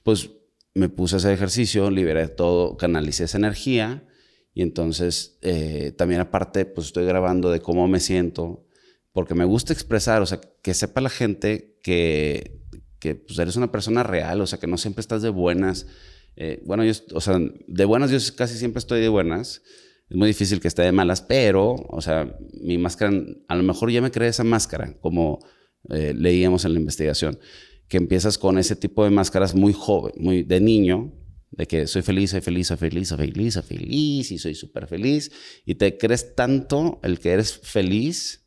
pues 0.04 0.32
me 0.74 0.90
puse 0.90 1.18
ese 1.18 1.34
ejercicio, 1.34 1.90
liberé 1.90 2.28
todo, 2.28 2.78
canalicé 2.78 3.26
esa 3.26 3.38
energía 3.38 4.08
y 4.54 4.64
entonces 4.64 5.38
eh, 5.42 5.94
también 5.98 6.22
aparte, 6.22 6.66
pues 6.66 6.88
estoy 6.88 7.06
grabando 7.06 7.52
de 7.52 7.62
cómo 7.62 7.88
me 7.88 8.00
siento, 8.00 8.68
porque 9.12 9.36
me 9.36 9.46
gusta 9.46 9.74
expresar, 9.74 10.22
o 10.22 10.26
sea, 10.26 10.40
que 10.62 10.74
sepa 10.74 11.02
la 11.02 11.10
gente 11.10 11.80
que, 11.84 12.62
que 13.00 13.16
pues, 13.16 13.38
eres 13.40 13.56
una 13.56 13.72
persona 13.72 14.04
real, 14.04 14.42
o 14.42 14.48
sea, 14.48 14.60
que 14.60 14.68
no 14.68 14.78
siempre 14.78 15.02
estás 15.02 15.22
de 15.22 15.30
buenas 15.30 15.88
eh, 16.38 16.62
bueno, 16.64 16.84
yo, 16.86 16.94
o 17.14 17.22
sea, 17.22 17.40
de 17.68 17.86
buenas 17.86 18.12
yo 18.12 18.20
casi 18.36 18.58
siempre 18.58 18.80
estoy 18.80 19.02
de 19.02 19.10
buenas. 19.10 19.64
Es 20.10 20.16
muy 20.16 20.28
difícil 20.28 20.62
que 20.62 20.68
esté 20.68 20.84
de 20.84 20.92
malas, 20.92 21.22
pero, 21.22 21.74
o 21.74 22.02
sea, 22.02 22.38
mi 22.62 22.78
máscara, 22.78 23.12
a 23.48 23.56
lo 23.56 23.64
mejor 23.64 23.92
ya 23.92 24.02
me 24.02 24.12
creé 24.12 24.30
esa 24.30 24.44
máscara, 24.44 24.96
como 25.02 25.40
eh, 25.90 26.14
leíamos 26.16 26.64
en 26.64 26.74
la 26.74 26.80
investigación, 26.80 27.40
que 27.90 27.98
empiezas 27.98 28.38
con 28.38 28.58
ese 28.58 28.76
tipo 28.76 29.04
de 29.04 29.10
máscaras 29.10 29.56
muy 29.56 29.74
joven, 29.74 30.14
muy 30.18 30.44
de 30.44 30.62
niño, 30.62 31.14
de 31.52 31.66
que 31.66 31.88
soy 31.88 32.04
feliz, 32.04 32.30
soy 32.32 32.42
feliz, 32.42 32.68
soy 32.68 32.78
feliz, 32.78 33.08
soy 33.10 33.18
feliz, 33.18 33.54
soy 33.56 33.64
feliz 33.64 34.32
y 34.32 34.38
soy 34.38 34.56
súper 34.56 34.88
feliz, 34.88 35.32
y 35.66 35.76
te 35.76 35.98
crees 35.98 36.36
tanto 36.36 37.00
el 37.04 37.20
que 37.20 37.32
eres 37.32 37.58
feliz 37.58 38.46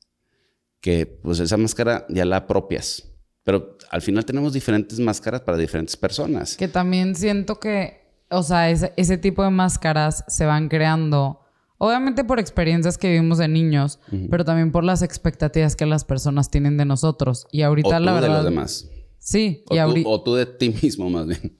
que 0.81 1.07
pues 1.07 1.41
esa 1.41 1.57
máscara 1.57 2.07
ya 2.09 2.25
la 2.25 2.37
apropias. 2.37 3.10
Pero 3.45 3.79
al 3.91 4.03
final 4.03 4.25
tenemos 4.25 4.53
diferentes 4.53 4.99
máscaras 4.99 5.41
para 5.41 5.57
diferentes 5.57 5.97
personas. 5.97 6.57
Que 6.57 6.69
también 6.69 7.15
siento 7.15 7.59
que, 7.59 8.01
o 8.31 8.43
sea, 8.43 8.71
ese, 8.71 9.19
tipo 9.19 9.43
de 9.43 9.51
máscaras 9.51 10.25
se 10.29 10.45
van 10.45 10.69
creando, 10.69 11.41
obviamente 11.79 12.25
por 12.25 12.39
experiencias 12.39 12.99
que 12.99 13.09
vivimos 13.09 13.39
de 13.39 13.49
niños, 13.49 13.99
pero 14.31 14.45
también 14.45 14.73
por 14.73 14.85
las 14.85 15.03
expectativas 15.03 15.75
que 15.75 15.87
las 15.87 16.05
personas 16.05 16.51
tienen 16.51 16.77
de 16.77 16.85
nosotros. 16.85 17.47
Y 17.51 17.63
ahorita 17.63 17.97
o 17.97 18.01
la 18.01 18.13
verdad... 18.13 18.29
de 18.29 18.35
los 18.35 18.45
demás. 18.45 18.91
Sí. 19.19 19.65
O, 19.71 19.75
y 19.75 20.03
tú, 20.03 20.11
o 20.11 20.23
tú 20.23 20.35
de 20.35 20.47
ti 20.47 20.75
mismo 20.83 21.09
más 21.09 21.27
bien. 21.27 21.59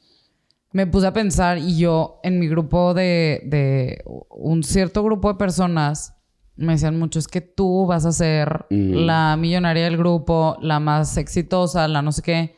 Me 0.73 0.87
puse 0.87 1.07
a 1.07 1.13
pensar 1.13 1.59
y 1.59 1.79
yo 1.79 2.21
en 2.23 2.39
mi 2.39 2.47
grupo 2.47 2.95
de, 2.95 3.43
de 3.47 4.05
un 4.31 4.63
cierto 4.63 5.03
grupo 5.03 5.33
de 5.33 5.35
personas 5.35 6.20
me 6.61 6.75
decían 6.75 6.99
mucho, 6.99 7.19
es 7.19 7.27
que 7.27 7.41
tú 7.41 7.87
vas 7.87 8.05
a 8.05 8.13
ser 8.13 8.67
la 8.71 9.37
millonaria 9.37 9.85
del 9.85 9.97
grupo, 9.97 10.57
la 10.61 10.79
más 10.79 11.17
exitosa, 11.17 11.89
la 11.89 12.03
no 12.03 12.13
sé 12.13 12.23
qué. 12.23 12.57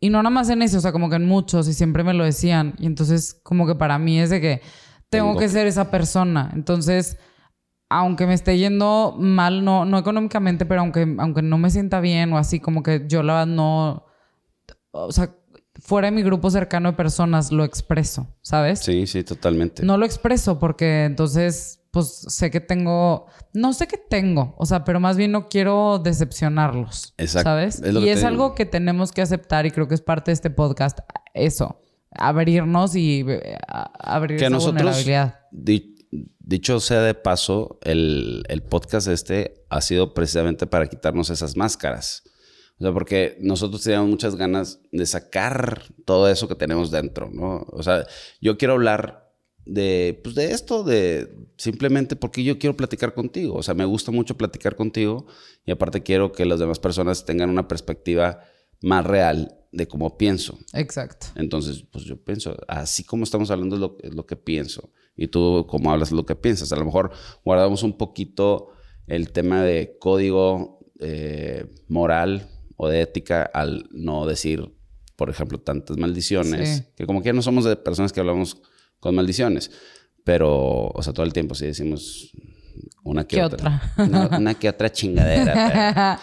Y 0.00 0.10
no 0.10 0.18
nada 0.22 0.30
más 0.30 0.50
en 0.50 0.62
eso, 0.62 0.78
o 0.78 0.80
sea, 0.80 0.92
como 0.92 1.08
que 1.08 1.16
en 1.16 1.26
muchos, 1.26 1.68
y 1.68 1.74
siempre 1.74 2.04
me 2.04 2.14
lo 2.14 2.24
decían. 2.24 2.74
Y 2.78 2.86
entonces, 2.86 3.40
como 3.42 3.66
que 3.66 3.74
para 3.74 3.98
mí 3.98 4.20
es 4.20 4.30
de 4.30 4.40
que 4.40 4.60
tengo, 5.08 5.36
que 5.36 5.48
ser 5.48 5.66
esa 5.66 5.90
persona. 5.90 6.50
Entonces, 6.54 7.16
aunque 7.88 8.26
me 8.26 8.34
esté 8.34 8.58
yendo 8.58 9.16
mal, 9.18 9.64
no, 9.64 9.84
no 9.84 9.98
económicamente, 9.98 10.66
pero 10.66 10.80
aunque, 10.80 11.16
aunque 11.18 11.42
no 11.42 11.58
me 11.58 11.70
sienta 11.70 12.00
bien 12.00 12.32
o 12.32 12.38
así, 12.38 12.60
como 12.60 12.82
que 12.82 13.04
yo 13.08 13.22
la 13.22 13.34
verdad 13.34 13.46
no. 13.46 14.06
O 14.90 15.12
sea, 15.12 15.34
fuera 15.80 16.08
de 16.08 16.12
mi 16.12 16.22
grupo 16.22 16.50
cercano 16.50 16.90
de 16.90 16.96
personas 16.96 17.52
lo 17.52 17.64
expreso, 17.64 18.26
¿sabes? 18.42 18.80
Sí, 18.80 19.06
sí, 19.06 19.24
totalmente. 19.24 19.84
No 19.84 19.96
lo 19.96 20.04
expreso 20.04 20.58
porque 20.58 21.04
entonces 21.04 21.77
pues 21.90 22.24
sé 22.28 22.50
que 22.50 22.60
tengo, 22.60 23.26
no 23.54 23.72
sé 23.72 23.86
qué 23.86 23.96
tengo, 23.96 24.54
o 24.58 24.66
sea, 24.66 24.84
pero 24.84 25.00
más 25.00 25.16
bien 25.16 25.32
no 25.32 25.48
quiero 25.48 25.98
decepcionarlos, 25.98 27.14
Exacto. 27.16 27.48
¿sabes? 27.48 27.82
y 27.82 28.08
es 28.08 28.24
algo 28.24 28.54
que 28.54 28.66
tenemos 28.66 29.12
que 29.12 29.22
aceptar 29.22 29.64
y 29.66 29.70
creo 29.70 29.88
que 29.88 29.94
es 29.94 30.02
parte 30.02 30.30
de 30.30 30.34
este 30.34 30.50
podcast, 30.50 30.98
eso, 31.32 31.80
abrirnos 32.10 32.94
y 32.94 33.24
eh, 33.26 33.56
abrir 33.98 34.38
que 34.38 34.50
nosotros, 34.50 34.82
vulnerabilidad. 34.82 35.40
dicho 36.40 36.80
sea 36.80 37.00
de 37.00 37.14
paso, 37.14 37.78
el, 37.82 38.44
el 38.48 38.62
podcast 38.62 39.08
este 39.08 39.64
ha 39.70 39.80
sido 39.80 40.14
precisamente 40.14 40.66
para 40.66 40.86
quitarnos 40.86 41.30
esas 41.30 41.56
máscaras. 41.56 42.22
O 42.80 42.84
sea, 42.84 42.92
porque 42.92 43.36
nosotros 43.40 43.82
teníamos 43.82 44.08
muchas 44.08 44.36
ganas 44.36 44.80
de 44.92 45.04
sacar 45.04 45.82
todo 46.04 46.28
eso 46.28 46.46
que 46.46 46.54
tenemos 46.54 46.92
dentro, 46.92 47.28
¿no? 47.28 47.66
O 47.70 47.82
sea, 47.82 48.06
yo 48.40 48.56
quiero 48.56 48.74
hablar 48.74 49.27
de, 49.68 50.18
pues 50.24 50.34
de 50.34 50.52
esto, 50.52 50.82
de 50.82 51.30
simplemente 51.56 52.16
porque 52.16 52.42
yo 52.42 52.58
quiero 52.58 52.76
platicar 52.76 53.14
contigo. 53.14 53.54
O 53.54 53.62
sea, 53.62 53.74
me 53.74 53.84
gusta 53.84 54.10
mucho 54.10 54.36
platicar 54.36 54.74
contigo 54.74 55.26
y 55.66 55.70
aparte 55.70 56.02
quiero 56.02 56.32
que 56.32 56.46
las 56.46 56.58
demás 56.58 56.78
personas 56.78 57.24
tengan 57.24 57.50
una 57.50 57.68
perspectiva 57.68 58.40
más 58.80 59.06
real 59.06 59.54
de 59.70 59.86
cómo 59.86 60.16
pienso. 60.16 60.58
Exacto. 60.72 61.26
Entonces, 61.34 61.84
pues 61.90 62.04
yo 62.04 62.16
pienso, 62.16 62.56
así 62.66 63.04
como 63.04 63.24
estamos 63.24 63.50
hablando 63.50 63.76
es 63.76 63.80
lo, 63.80 63.96
es 64.02 64.14
lo 64.14 64.26
que 64.26 64.36
pienso. 64.36 64.90
Y 65.14 65.28
tú, 65.28 65.66
como 65.68 65.92
hablas, 65.92 66.08
es 66.08 66.14
lo 66.14 66.24
que 66.24 66.34
piensas. 66.34 66.72
A 66.72 66.76
lo 66.76 66.86
mejor 66.86 67.10
guardamos 67.44 67.82
un 67.82 67.98
poquito 67.98 68.70
el 69.06 69.32
tema 69.32 69.62
de 69.62 69.98
código 70.00 70.80
eh, 70.98 71.66
moral 71.88 72.48
o 72.76 72.88
de 72.88 73.02
ética 73.02 73.42
al 73.42 73.86
no 73.90 74.24
decir, 74.24 74.74
por 75.16 75.28
ejemplo, 75.28 75.60
tantas 75.60 75.98
maldiciones, 75.98 76.84
que 76.96 77.04
como 77.04 77.22
que 77.22 77.34
no 77.34 77.42
somos 77.42 77.64
de 77.64 77.76
personas 77.76 78.12
que 78.12 78.20
hablamos 78.20 78.62
con 79.00 79.14
maldiciones, 79.14 79.70
pero, 80.24 80.88
o 80.88 81.02
sea, 81.02 81.12
todo 81.12 81.24
el 81.24 81.32
tiempo 81.32 81.54
sí 81.54 81.66
decimos 81.66 82.32
una 83.02 83.26
que 83.26 83.42
otra. 83.42 83.80
Una, 83.96 84.54
que 84.54 84.68
otra 84.68 84.92
chingadera. 84.92 86.20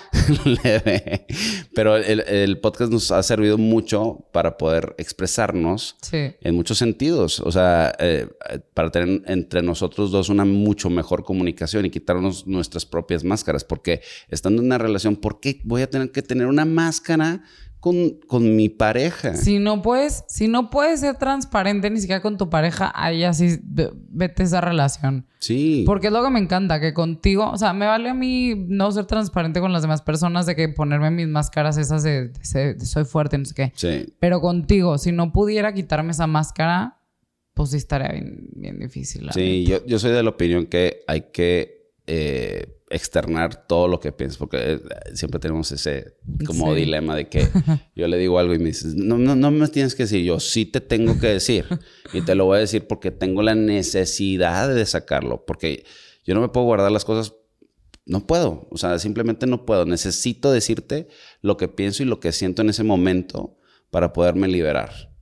Pero, 1.73 1.95
el, 1.97 2.59
podcast 2.59 2.91
nos 2.91 3.11
ha 3.11 3.23
servido 3.23 3.57
mucho 3.57 4.27
para 4.31 4.57
poder 4.57 4.95
expresarnos 4.97 5.95
en 6.11 6.55
muchos 6.55 6.77
sentidos. 6.77 7.39
O 7.39 7.51
sea, 7.51 7.93
eh, 7.99 8.27
para 8.73 8.91
tener 8.91 9.23
entre 9.25 9.61
nosotros 9.61 10.11
dos 10.11 10.29
una 10.29 10.45
mucho 10.45 10.89
mejor 10.89 11.23
comunicación 11.23 11.85
y 11.85 11.89
quitarnos 11.89 12.45
nuestras 12.45 12.85
propias 12.85 13.23
máscaras. 13.23 13.63
Porque 13.63 14.01
estando 14.29 14.61
en 14.61 14.67
una 14.67 14.77
relación, 14.77 15.15
¿por 15.15 15.39
qué 15.39 15.61
voy 15.63 15.81
a 15.81 15.89
tener 15.89 16.11
que 16.11 16.21
tener 16.21 16.47
una 16.47 16.65
máscara? 16.65 17.43
Con, 17.85 18.55
mi 18.55 18.69
pareja. 18.69 19.35
Si 19.35 19.59
no 19.59 19.83
puedes, 19.83 20.23
si 20.27 20.47
no 20.47 20.71
puedes 20.71 21.01
ser 21.01 21.17
transparente 21.17 21.91
ni 21.91 21.99
siquiera 21.99 22.19
con 22.19 22.35
tu 22.35 22.49
pareja, 22.49 22.91
ahí 22.95 23.23
así 23.23 23.59
vete 23.61 24.41
esa 24.41 24.59
relación. 24.59 25.27
Sí. 25.37 25.83
Porque 25.85 26.07
es 26.07 26.13
lo 26.13 26.23
que 26.23 26.31
me 26.31 26.39
encanta, 26.39 26.79
que 26.79 26.95
contigo, 26.95 27.47
o 27.51 27.57
sea, 27.59 27.73
me 27.73 27.85
vale 27.85 28.09
a 28.09 28.15
mí 28.15 28.55
no 28.55 28.91
ser 28.91 29.05
transparente 29.05 29.59
con 29.59 29.71
las 29.71 29.83
demás 29.83 30.01
personas 30.01 30.47
de 30.47 30.55
que 30.55 30.67
ponerme 30.69 31.11
mis 31.11 31.27
máscaras 31.27 31.77
esas 31.77 32.01
de, 32.01 32.31
soy 32.83 33.05
fuerte, 33.05 33.37
no 33.37 33.45
sé 33.45 33.53
qué. 33.53 33.71
Sí. 33.75 34.13
Pero 34.19 34.41
contigo, 34.41 34.97
si 34.97 35.11
no 35.11 35.31
pudiera 35.31 35.71
quitarme 35.71 36.09
esa 36.09 36.25
máscara, 36.25 36.97
pues 37.53 37.69
sí 37.69 37.77
estaría 37.77 38.09
bien, 38.55 38.79
difícil. 38.79 39.29
Sí, 39.31 39.63
yo, 39.63 39.85
yo 39.85 39.99
soy 39.99 40.11
de 40.11 40.23
la 40.23 40.31
opinión 40.31 40.65
que 40.65 41.03
hay 41.05 41.29
que 41.31 41.91
eh, 42.07 42.74
externar 42.89 43.67
todo 43.67 43.87
lo 43.87 43.99
que 43.99 44.11
piensas, 44.11 44.37
porque 44.37 44.73
eh, 44.73 44.79
siempre 45.13 45.39
tenemos 45.39 45.71
ese 45.71 46.15
como 46.45 46.73
dilema 46.75 47.15
de 47.15 47.27
que 47.27 47.47
yo 47.95 48.07
le 48.07 48.17
digo 48.17 48.37
algo 48.37 48.53
y 48.53 48.59
me 48.59 48.65
dices, 48.65 48.95
no, 48.95 49.17
no, 49.17 49.35
no 49.35 49.51
me 49.51 49.67
tienes 49.69 49.95
que 49.95 50.03
decir, 50.03 50.23
yo 50.23 50.39
sí 50.39 50.65
te 50.65 50.81
tengo 50.81 51.19
que 51.19 51.27
decir 51.27 51.65
y 52.13 52.21
te 52.21 52.35
lo 52.35 52.45
voy 52.45 52.57
a 52.57 52.61
decir 52.61 52.85
porque 52.87 53.11
tengo 53.11 53.41
la 53.41 53.55
necesidad 53.55 54.73
de 54.73 54.85
sacarlo, 54.85 55.45
porque 55.45 55.83
yo 56.23 56.35
no 56.35 56.41
me 56.41 56.49
puedo 56.49 56.65
guardar 56.65 56.91
las 56.91 57.05
cosas, 57.05 57.33
no 58.05 58.27
puedo, 58.27 58.67
o 58.69 58.77
sea, 58.77 58.99
simplemente 58.99 59.47
no 59.47 59.65
puedo, 59.65 59.85
necesito 59.85 60.51
decirte 60.51 61.07
lo 61.41 61.57
que 61.57 61.67
pienso 61.67 62.03
y 62.03 62.05
lo 62.05 62.19
que 62.19 62.31
siento 62.31 62.61
en 62.61 62.69
ese 62.69 62.83
momento 62.83 63.57
para 63.89 64.13
poderme 64.13 64.47
liberar. 64.47 65.14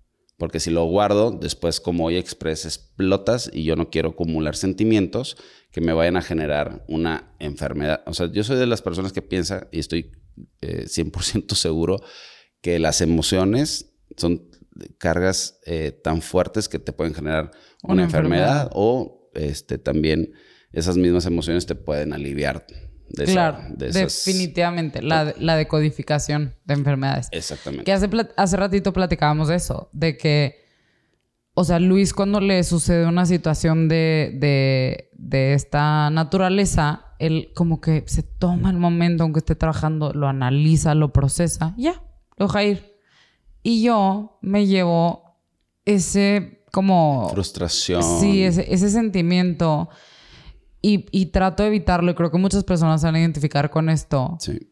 Porque 0.43 0.59
si 0.59 0.71
lo 0.71 0.83
guardo, 0.83 1.31
después 1.31 1.79
como 1.79 2.03
hoy 2.03 2.17
express 2.17 2.65
explotas 2.65 3.49
y 3.53 3.63
yo 3.63 3.77
no 3.77 3.89
quiero 3.89 4.09
acumular 4.09 4.57
sentimientos 4.57 5.37
que 5.71 5.79
me 5.79 5.93
vayan 5.93 6.17
a 6.17 6.21
generar 6.21 6.83
una 6.89 7.33
enfermedad. 7.39 8.03
O 8.07 8.13
sea, 8.13 8.29
yo 8.29 8.43
soy 8.43 8.57
de 8.57 8.65
las 8.65 8.81
personas 8.81 9.13
que 9.13 9.21
piensa 9.21 9.69
y 9.71 9.79
estoy 9.79 10.11
100% 10.61 11.53
eh, 11.53 11.55
seguro 11.55 12.01
que 12.59 12.77
las 12.77 12.99
emociones 12.99 13.95
son 14.17 14.49
cargas 14.97 15.61
eh, 15.65 15.97
tan 16.03 16.21
fuertes 16.21 16.67
que 16.67 16.77
te 16.77 16.91
pueden 16.91 17.13
generar 17.13 17.51
una, 17.81 18.03
enfermedad. 18.03 18.69
o 18.73 19.31
este, 19.35 19.77
también 19.77 20.33
esas 20.73 20.97
mismas 20.97 21.25
emociones 21.25 21.65
te 21.65 21.75
pueden 21.75 22.11
aliviar. 22.11 22.67
De 23.13 23.25
claro, 23.25 23.59
definitivamente. 23.69 25.01
La, 25.01 25.33
la 25.37 25.55
decodificación 25.55 26.55
de 26.65 26.73
enfermedades. 26.73 27.29
Exactamente. 27.31 27.85
Que 27.85 27.93
hace, 27.93 28.09
hace 28.35 28.57
ratito 28.57 28.91
platicábamos 28.91 29.47
de 29.47 29.55
eso, 29.55 29.89
de 29.93 30.17
que 30.17 30.63
o 31.55 31.63
sea, 31.63 31.79
Luis 31.79 32.13
cuando 32.13 32.39
le 32.39 32.63
sucede 32.63 33.05
una 33.05 33.25
situación 33.25 33.87
de, 33.87 35.09
esta 35.31 36.09
naturaleza, 36.09 37.05
él 37.19 37.51
como 37.55 37.79
que 37.79 38.03
se 38.07 38.23
toma 38.23 38.71
el 38.71 38.77
momento, 38.77 39.23
aunque 39.23 39.39
esté 39.39 39.55
trabajando, 39.55 40.13
lo 40.13 40.27
analiza, 40.27 40.95
lo 40.95 41.13
procesa, 41.13 41.75
ya, 41.77 42.01
lo 42.37 42.47
deja 42.47 42.63
ir. 42.63 42.97
Y 43.61 43.83
yo 43.83 44.39
me 44.41 44.65
llevo 44.65 45.37
ese 45.85 46.63
como... 46.71 47.29
Frustración. 47.29 48.01
Sí, 48.19 48.43
ese, 48.43 48.89
sentimiento. 48.89 49.89
Y, 50.85 51.27
trato 51.27 51.63
de 51.63 51.69
evitarlo. 51.69 52.11
Y 52.11 52.13
creo 52.13 52.29
que 52.29 52.37
muchas 52.37 52.65
personas 52.65 52.99
se 53.01 53.07
van 53.07 53.15
a 53.15 53.19
identificar 53.21 53.69
con 53.69 53.89
esto. 53.89 54.37
Sí. 54.39 54.69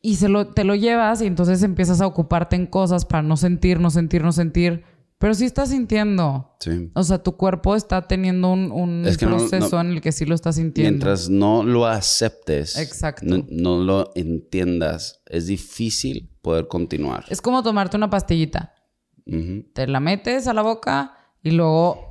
Y 0.00 0.16
se 0.16 0.28
lo, 0.28 0.48
te 0.48 0.64
lo 0.64 0.74
llevas 0.74 1.20
y 1.20 1.26
entonces 1.26 1.62
empiezas 1.62 2.00
a 2.00 2.06
ocuparte 2.06 2.56
en 2.56 2.66
cosas 2.66 3.04
para 3.04 3.22
no 3.22 3.36
sentir, 3.36 3.78
no 3.78 3.90
sentir, 3.90 4.22
no 4.22 4.32
sentir. 4.32 4.84
Pero 5.18 5.34
sí 5.34 5.44
estás 5.44 5.70
sintiendo. 5.70 6.54
Sí. 6.60 6.90
O 6.94 7.02
sea, 7.02 7.22
tu 7.22 7.36
cuerpo 7.36 7.74
está 7.74 8.06
teniendo 8.06 8.52
un, 8.52 9.04
proceso 9.18 9.80
en 9.80 9.88
el 9.88 10.00
que 10.00 10.12
sí 10.12 10.24
lo 10.24 10.34
estás 10.34 10.56
sintiendo. 10.56 10.92
Mientras 10.92 11.28
no 11.28 11.62
lo 11.62 11.86
aceptes, 11.86 12.78
Exacto. 12.78 13.26
No, 13.50 13.82
lo 13.82 14.12
entiendas, 14.14 15.22
es 15.26 15.48
difícil 15.48 16.30
poder 16.40 16.68
continuar. 16.68 17.24
Es 17.28 17.42
como 17.42 17.62
tomarte 17.62 17.96
una 17.96 18.08
pastillita. 18.08 18.74
Te 19.74 19.86
la 19.88 20.00
metes 20.00 20.46
a 20.46 20.54
la 20.54 20.62
boca 20.62 21.14
y 21.42 21.50
luego 21.50 22.07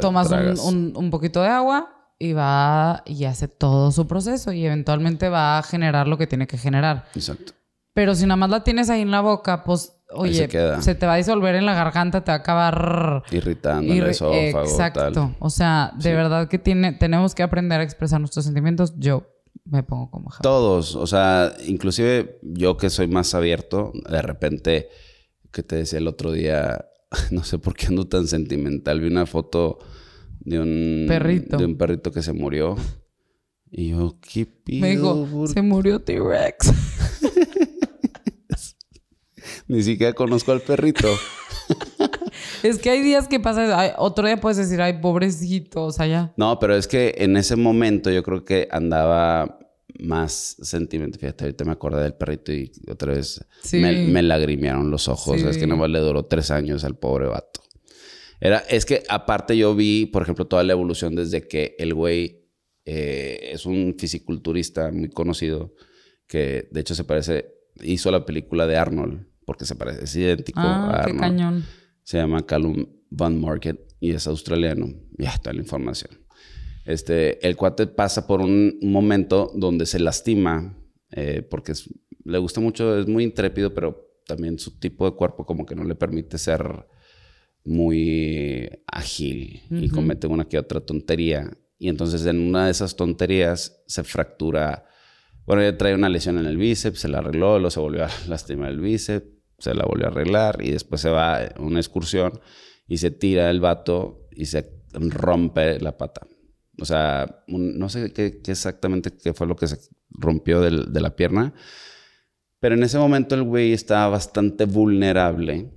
tomas 0.00 0.30
un, 0.64 0.92
un, 0.96 1.10
poquito 1.10 1.42
de 1.42 1.48
agua 1.48 2.14
y 2.18 2.32
va 2.32 3.02
y 3.06 3.24
hace 3.24 3.48
todo 3.48 3.90
su 3.90 4.06
proceso 4.06 4.52
y 4.52 4.64
eventualmente 4.64 5.28
va 5.28 5.58
a 5.58 5.62
generar 5.62 6.08
lo 6.08 6.18
que 6.18 6.26
tiene 6.26 6.46
que 6.46 6.58
generar. 6.58 7.06
Exacto. 7.14 7.52
Pero 7.94 8.14
si 8.14 8.24
nada 8.24 8.36
más 8.36 8.50
la 8.50 8.64
tienes 8.64 8.88
ahí 8.90 9.02
en 9.02 9.10
la 9.10 9.20
boca, 9.20 9.64
pues 9.64 10.02
Oye, 10.14 10.48
se, 10.80 10.94
te 10.94 11.06
va 11.06 11.14
a 11.14 11.16
disolver 11.16 11.54
en 11.54 11.66
la 11.66 11.74
garganta, 11.74 12.22
te 12.22 12.30
va 12.30 12.36
a 12.36 12.38
acabar 12.40 13.22
irritando 13.30 13.92
el 13.92 14.06
esófago. 14.06 14.64
Exacto. 14.64 15.34
O 15.38 15.50
sea, 15.50 15.92
de 15.98 16.12
verdad 16.12 16.48
que 16.48 16.58
tiene, 16.58 16.92
tenemos 16.92 17.34
que 17.34 17.42
aprender 17.42 17.80
a 17.80 17.82
expresar 17.82 18.20
nuestros 18.20 18.44
sentimientos. 18.44 18.94
Yo 18.98 19.26
me 19.64 19.82
pongo 19.82 20.10
como 20.10 20.30
Todos, 20.42 20.96
o 20.96 21.06
sea, 21.06 21.52
inclusive 21.66 22.40
yo 22.42 22.76
que 22.76 22.90
soy 22.90 23.06
más 23.06 23.34
abierto, 23.34 23.92
de 24.08 24.22
repente, 24.22 24.88
que 25.50 25.62
te 25.62 25.76
decía 25.76 25.98
el 25.98 26.08
otro 26.08 26.32
día, 26.32 26.86
no 27.30 27.44
sé 27.44 27.58
por 27.58 27.74
qué 27.74 27.86
ando 27.86 28.06
tan 28.06 28.26
sentimental, 28.26 29.00
vi 29.00 29.08
una 29.08 29.26
foto 29.26 29.78
de 30.40 30.60
un 30.60 31.04
perrito, 31.08 31.56
de 31.56 31.64
un 31.64 31.76
perrito 31.76 32.10
que 32.10 32.22
se 32.22 32.32
murió. 32.32 32.76
Y 33.70 33.90
yo, 33.90 34.18
¿qué 34.20 34.44
pido? 34.44 34.82
Me 34.82 34.90
dijo, 34.90 35.46
se 35.46 35.62
murió 35.62 36.00
T-Rex. 36.00 36.72
Ni 39.66 39.82
siquiera 39.82 40.12
conozco 40.12 40.52
al 40.52 40.60
perrito. 40.60 41.08
es 42.62 42.78
que 42.78 42.90
hay 42.90 43.00
días 43.02 43.28
que 43.28 43.40
pasa, 43.40 43.94
otro 43.98 44.26
día 44.26 44.38
puedes 44.38 44.58
decir, 44.58 44.82
ay, 44.82 45.00
pobrecitos 45.00 46.00
allá. 46.00 46.34
No, 46.36 46.58
pero 46.58 46.76
es 46.76 46.86
que 46.86 47.14
en 47.18 47.36
ese 47.38 47.56
momento 47.56 48.10
yo 48.10 48.22
creo 48.22 48.44
que 48.44 48.68
andaba 48.70 49.58
más 50.02 50.56
sentimiento. 50.60 51.18
Fíjate, 51.18 51.44
ahorita 51.44 51.64
me 51.64 51.72
acordé 51.72 52.02
del 52.02 52.14
perrito 52.14 52.52
y 52.52 52.70
otra 52.88 53.14
vez 53.14 53.44
me, 53.72 54.06
me, 54.06 54.22
lagrimearon 54.22 54.90
los 54.90 55.08
ojos. 55.08 55.42
Es 55.42 55.58
que 55.58 55.66
nomás 55.66 55.90
le 55.90 56.00
duró 56.00 56.24
tres 56.24 56.50
años 56.50 56.84
al 56.84 56.96
pobre 56.96 57.26
vato. 57.26 57.62
Era, 58.40 58.58
es 58.58 58.84
que 58.84 59.04
aparte 59.08 59.56
yo 59.56 59.74
vi, 59.74 60.06
por 60.06 60.22
ejemplo, 60.22 60.46
toda 60.46 60.64
la 60.64 60.72
evolución 60.72 61.14
desde 61.14 61.46
que 61.46 61.76
el 61.78 61.94
güey 61.94 62.48
eh, 62.84 63.50
es 63.52 63.66
un 63.66 63.94
fisiculturista 63.96 64.90
muy 64.90 65.08
conocido 65.08 65.74
que 66.26 66.68
de 66.72 66.80
hecho 66.80 66.94
se 66.94 67.04
parece, 67.04 67.54
hizo 67.80 68.10
la 68.10 68.26
película 68.26 68.66
de 68.66 68.76
Arnold 68.76 69.26
porque 69.44 69.64
se 69.64 69.76
parece, 69.76 70.04
es 70.04 70.16
idéntico 70.16 70.60
ah, 70.60 71.04
Qué 71.06 71.16
cañón. 71.16 71.64
Se 72.02 72.18
llama 72.18 72.44
Callum 72.44 72.86
Van 73.10 73.40
Market 73.40 73.78
y 74.00 74.10
es 74.10 74.26
australiano. 74.26 74.88
Ya 75.18 75.30
está 75.30 75.52
la 75.52 75.60
información. 75.60 76.10
Este, 76.84 77.46
el 77.46 77.56
cuate 77.56 77.86
pasa 77.86 78.26
por 78.26 78.40
un 78.40 78.78
momento 78.82 79.52
donde 79.54 79.86
se 79.86 80.00
lastima 80.00 80.76
eh, 81.10 81.42
porque 81.42 81.72
le 82.24 82.38
gusta 82.38 82.60
mucho, 82.60 82.98
es 82.98 83.06
muy 83.06 83.24
intrépido, 83.24 83.72
pero 83.72 84.08
también 84.26 84.58
su 84.58 84.78
tipo 84.78 85.08
de 85.08 85.16
cuerpo 85.16 85.44
como 85.44 85.66
que 85.66 85.74
no 85.74 85.84
le 85.84 85.94
permite 85.94 86.38
ser 86.38 86.86
muy 87.64 88.68
ágil 88.86 89.62
y 89.70 89.88
comete 89.88 90.26
una 90.26 90.48
que 90.48 90.58
otra 90.58 90.80
tontería. 90.80 91.50
Y 91.78 91.88
entonces 91.88 92.26
en 92.26 92.40
una 92.40 92.66
de 92.66 92.72
esas 92.72 92.96
tonterías 92.96 93.82
se 93.86 94.02
fractura 94.04 94.86
bueno, 95.46 95.62
ella 95.62 95.76
trae 95.76 95.94
una 95.94 96.08
lesión 96.08 96.38
en 96.38 96.46
el 96.46 96.56
bíceps, 96.56 97.00
se 97.00 97.08
la 97.08 97.18
arregló, 97.18 97.58
luego 97.58 97.70
se 97.70 97.80
volvió 97.80 98.04
a 98.04 98.10
lastimar 98.28 98.70
el 98.70 98.80
bíceps, 98.80 99.26
se 99.58 99.74
la 99.74 99.84
volvió 99.84 100.06
a 100.06 100.10
arreglar 100.10 100.58
y 100.62 100.70
después 100.70 101.00
se 101.00 101.10
va 101.10 101.42
a 101.42 101.60
una 101.60 101.80
excursión 101.80 102.40
y 102.86 102.98
se 102.98 103.10
tira 103.10 103.50
el 103.50 103.60
vato 103.60 104.28
y 104.30 104.46
se 104.46 104.70
rompe 104.92 105.80
la 105.80 105.96
pata. 105.96 106.26
O 106.78 106.84
sea, 106.84 107.44
no 107.48 107.88
sé 107.88 108.12
qué, 108.12 108.40
exactamente 108.46 109.12
qué 109.12 109.34
fue 109.34 109.46
lo 109.46 109.56
que 109.56 109.68
se 109.68 109.78
rompió 110.10 110.60
de 110.60 111.00
la 111.00 111.16
pierna, 111.16 111.54
pero 112.60 112.76
en 112.76 112.84
ese 112.84 112.96
momento 112.96 113.34
el 113.34 113.42
güey 113.42 113.72
estaba 113.72 114.08
bastante 114.08 114.66
vulnerable 114.66 115.72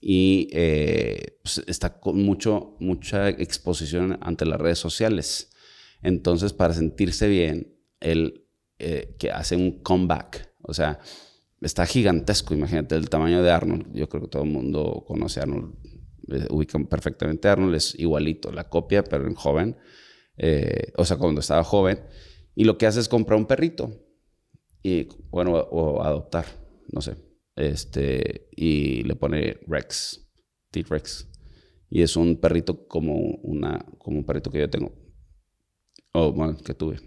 y 0.00 0.48
eh, 0.52 1.38
pues, 1.42 1.62
está 1.66 1.98
con 1.98 2.22
mucho, 2.22 2.76
mucha 2.80 3.30
exposición 3.30 4.18
ante 4.20 4.44
las 4.44 4.60
redes 4.60 4.78
sociales. 4.78 5.50
Entonces, 6.02 6.52
para 6.52 6.74
sentirse 6.74 7.28
bien, 7.28 7.74
él 8.00 8.46
eh, 8.78 9.16
que 9.18 9.30
hace 9.30 9.56
un 9.56 9.82
comeback. 9.82 10.52
O 10.62 10.74
sea, 10.74 11.00
está 11.62 11.86
gigantesco, 11.86 12.52
imagínate, 12.52 12.94
el 12.94 13.08
tamaño 13.08 13.42
de 13.42 13.50
Arnold. 13.50 13.92
Yo 13.94 14.08
creo 14.08 14.24
que 14.24 14.28
todo 14.28 14.42
el 14.42 14.50
mundo 14.50 15.02
conoce 15.06 15.40
a 15.40 15.44
Arnold, 15.44 15.74
eh, 16.28 16.46
ubican 16.50 16.86
perfectamente 16.86 17.48
a 17.48 17.52
Arnold, 17.52 17.74
es 17.74 17.94
igualito, 17.98 18.52
la 18.52 18.68
copia, 18.68 19.04
pero 19.04 19.26
en 19.26 19.34
joven. 19.34 19.76
Eh, 20.36 20.92
o 20.96 21.04
sea, 21.04 21.16
cuando 21.16 21.40
estaba 21.40 21.64
joven. 21.64 22.00
Y 22.54 22.64
lo 22.64 22.78
que 22.78 22.86
hace 22.86 23.00
es 23.00 23.08
comprar 23.08 23.38
un 23.38 23.46
perrito. 23.46 23.90
Y, 24.82 25.08
bueno, 25.30 25.52
o 25.54 26.02
adoptar, 26.02 26.46
no 26.92 27.00
sé. 27.00 27.16
Este, 27.56 28.48
y 28.54 29.02
le 29.04 29.16
pone 29.16 29.58
Rex, 29.66 30.30
T-Rex. 30.70 31.28
Y 31.88 32.02
es 32.02 32.16
un 32.16 32.36
perrito 32.36 32.86
como, 32.86 33.14
una, 33.42 33.84
como 33.98 34.18
un 34.18 34.26
perrito 34.26 34.50
que 34.50 34.58
yo 34.58 34.70
tengo. 34.70 34.92
O, 36.12 36.32
bueno, 36.32 36.56
que 36.56 36.74
tuve. 36.74 37.00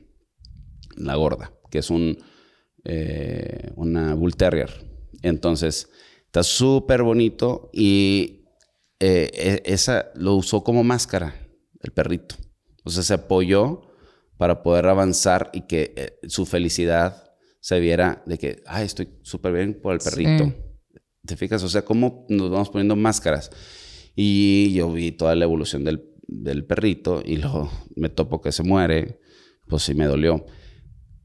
La 0.97 1.15
gorda, 1.15 1.53
que 1.69 1.79
es 1.79 1.89
un, 1.89 2.17
eh, 2.83 3.71
una 3.75 4.15
Bull 4.15 4.35
Terrier. 4.35 4.69
Entonces, 5.21 5.89
está 6.25 6.43
súper 6.43 7.03
bonito 7.03 7.69
y 7.73 8.38
eh, 9.00 9.29
e, 9.34 9.74
esa 9.74 10.12
lo 10.15 10.36
usó 10.36 10.63
como 10.63 10.84
máscara, 10.84 11.36
el 11.82 11.91
perrito. 11.91 12.36
O 12.84 12.89
sea, 12.89 13.03
se 13.03 13.13
apoyó 13.13 13.82
para 14.38 14.63
poder 14.63 14.88
avanzar 14.88 15.50
y 15.53 15.62
que 15.62 15.94
eh, 15.96 16.20
su 16.27 16.46
felicidad 16.46 17.32
se 17.60 17.79
viera 17.79 18.24
de 18.25 18.38
que, 18.38 18.63
ay, 18.65 18.86
estoy 18.86 19.10
súper 19.22 19.53
bien 19.53 19.79
por 19.82 19.94
el 19.94 20.00
perrito. 20.00 20.53
¿Te 21.25 21.36
fijas? 21.36 21.62
O 21.63 21.70
sea, 21.70 21.84
cómo 21.84 22.25
nos 22.29 22.50
vamos 22.50 22.70
poniendo 22.70 22.96
máscaras. 22.96 23.51
Y 24.15 24.74
yo 24.74 24.91
vi 24.91 25.12
toda 25.12 25.36
la 25.36 25.46
evolución 25.46 25.84
del, 25.84 26.10
del 26.27 26.65
perrito 26.65 27.22
y 27.24 27.38
luego 27.38 27.72
me 27.96 28.10
topo 28.10 28.41
que 28.41 28.51
se 28.51 28.63
muere, 28.63 29.20
pues 29.68 29.84
sí 29.84 29.94
me 29.94 30.06
dolió. 30.06 30.46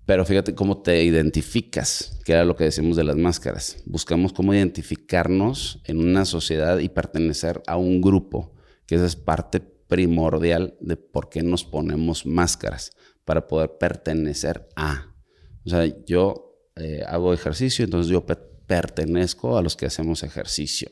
Pero 0.06 0.26
fíjate 0.26 0.54
cómo 0.54 0.82
te 0.82 1.02
identificas, 1.02 2.20
que 2.25 2.32
era 2.32 2.44
lo 2.44 2.56
que 2.56 2.64
decimos 2.64 2.96
de 2.96 3.04
las 3.04 3.16
máscaras. 3.16 3.82
Buscamos 3.87 4.32
cómo 4.32 4.52
identificarnos 4.52 5.80
en 5.84 5.99
una 5.99 6.26
sociedad 6.26 6.78
y 6.78 6.90
pertenecer 6.90 7.62
a 7.66 7.76
un 7.76 8.02
grupo, 8.02 8.54
que 8.87 8.96
esa 8.96 9.06
es 9.06 9.16
parte 9.16 9.61
primordial 9.61 10.76
de 10.80 10.96
por 10.96 11.30
qué 11.30 11.42
nos 11.42 11.64
ponemos 11.64 12.26
máscaras, 12.26 12.92
para 13.25 13.46
poder 13.46 13.78
pertenecer 13.78 14.68
a. 14.76 15.14
O 15.64 15.70
sea, 15.70 15.87
yo 16.06 16.54
eh, 16.76 17.02
hago 17.06 17.32
ejercicio, 17.32 17.84
entonces 17.84 18.11
yo 18.11 18.26
pertenezco 18.26 19.56
a 19.56 19.62
los 19.62 19.76
que 19.76 19.87
hacemos 19.87 20.23
ejercicio. 20.23 20.90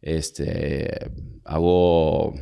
Este, 0.00 1.10
hago, 1.44 2.34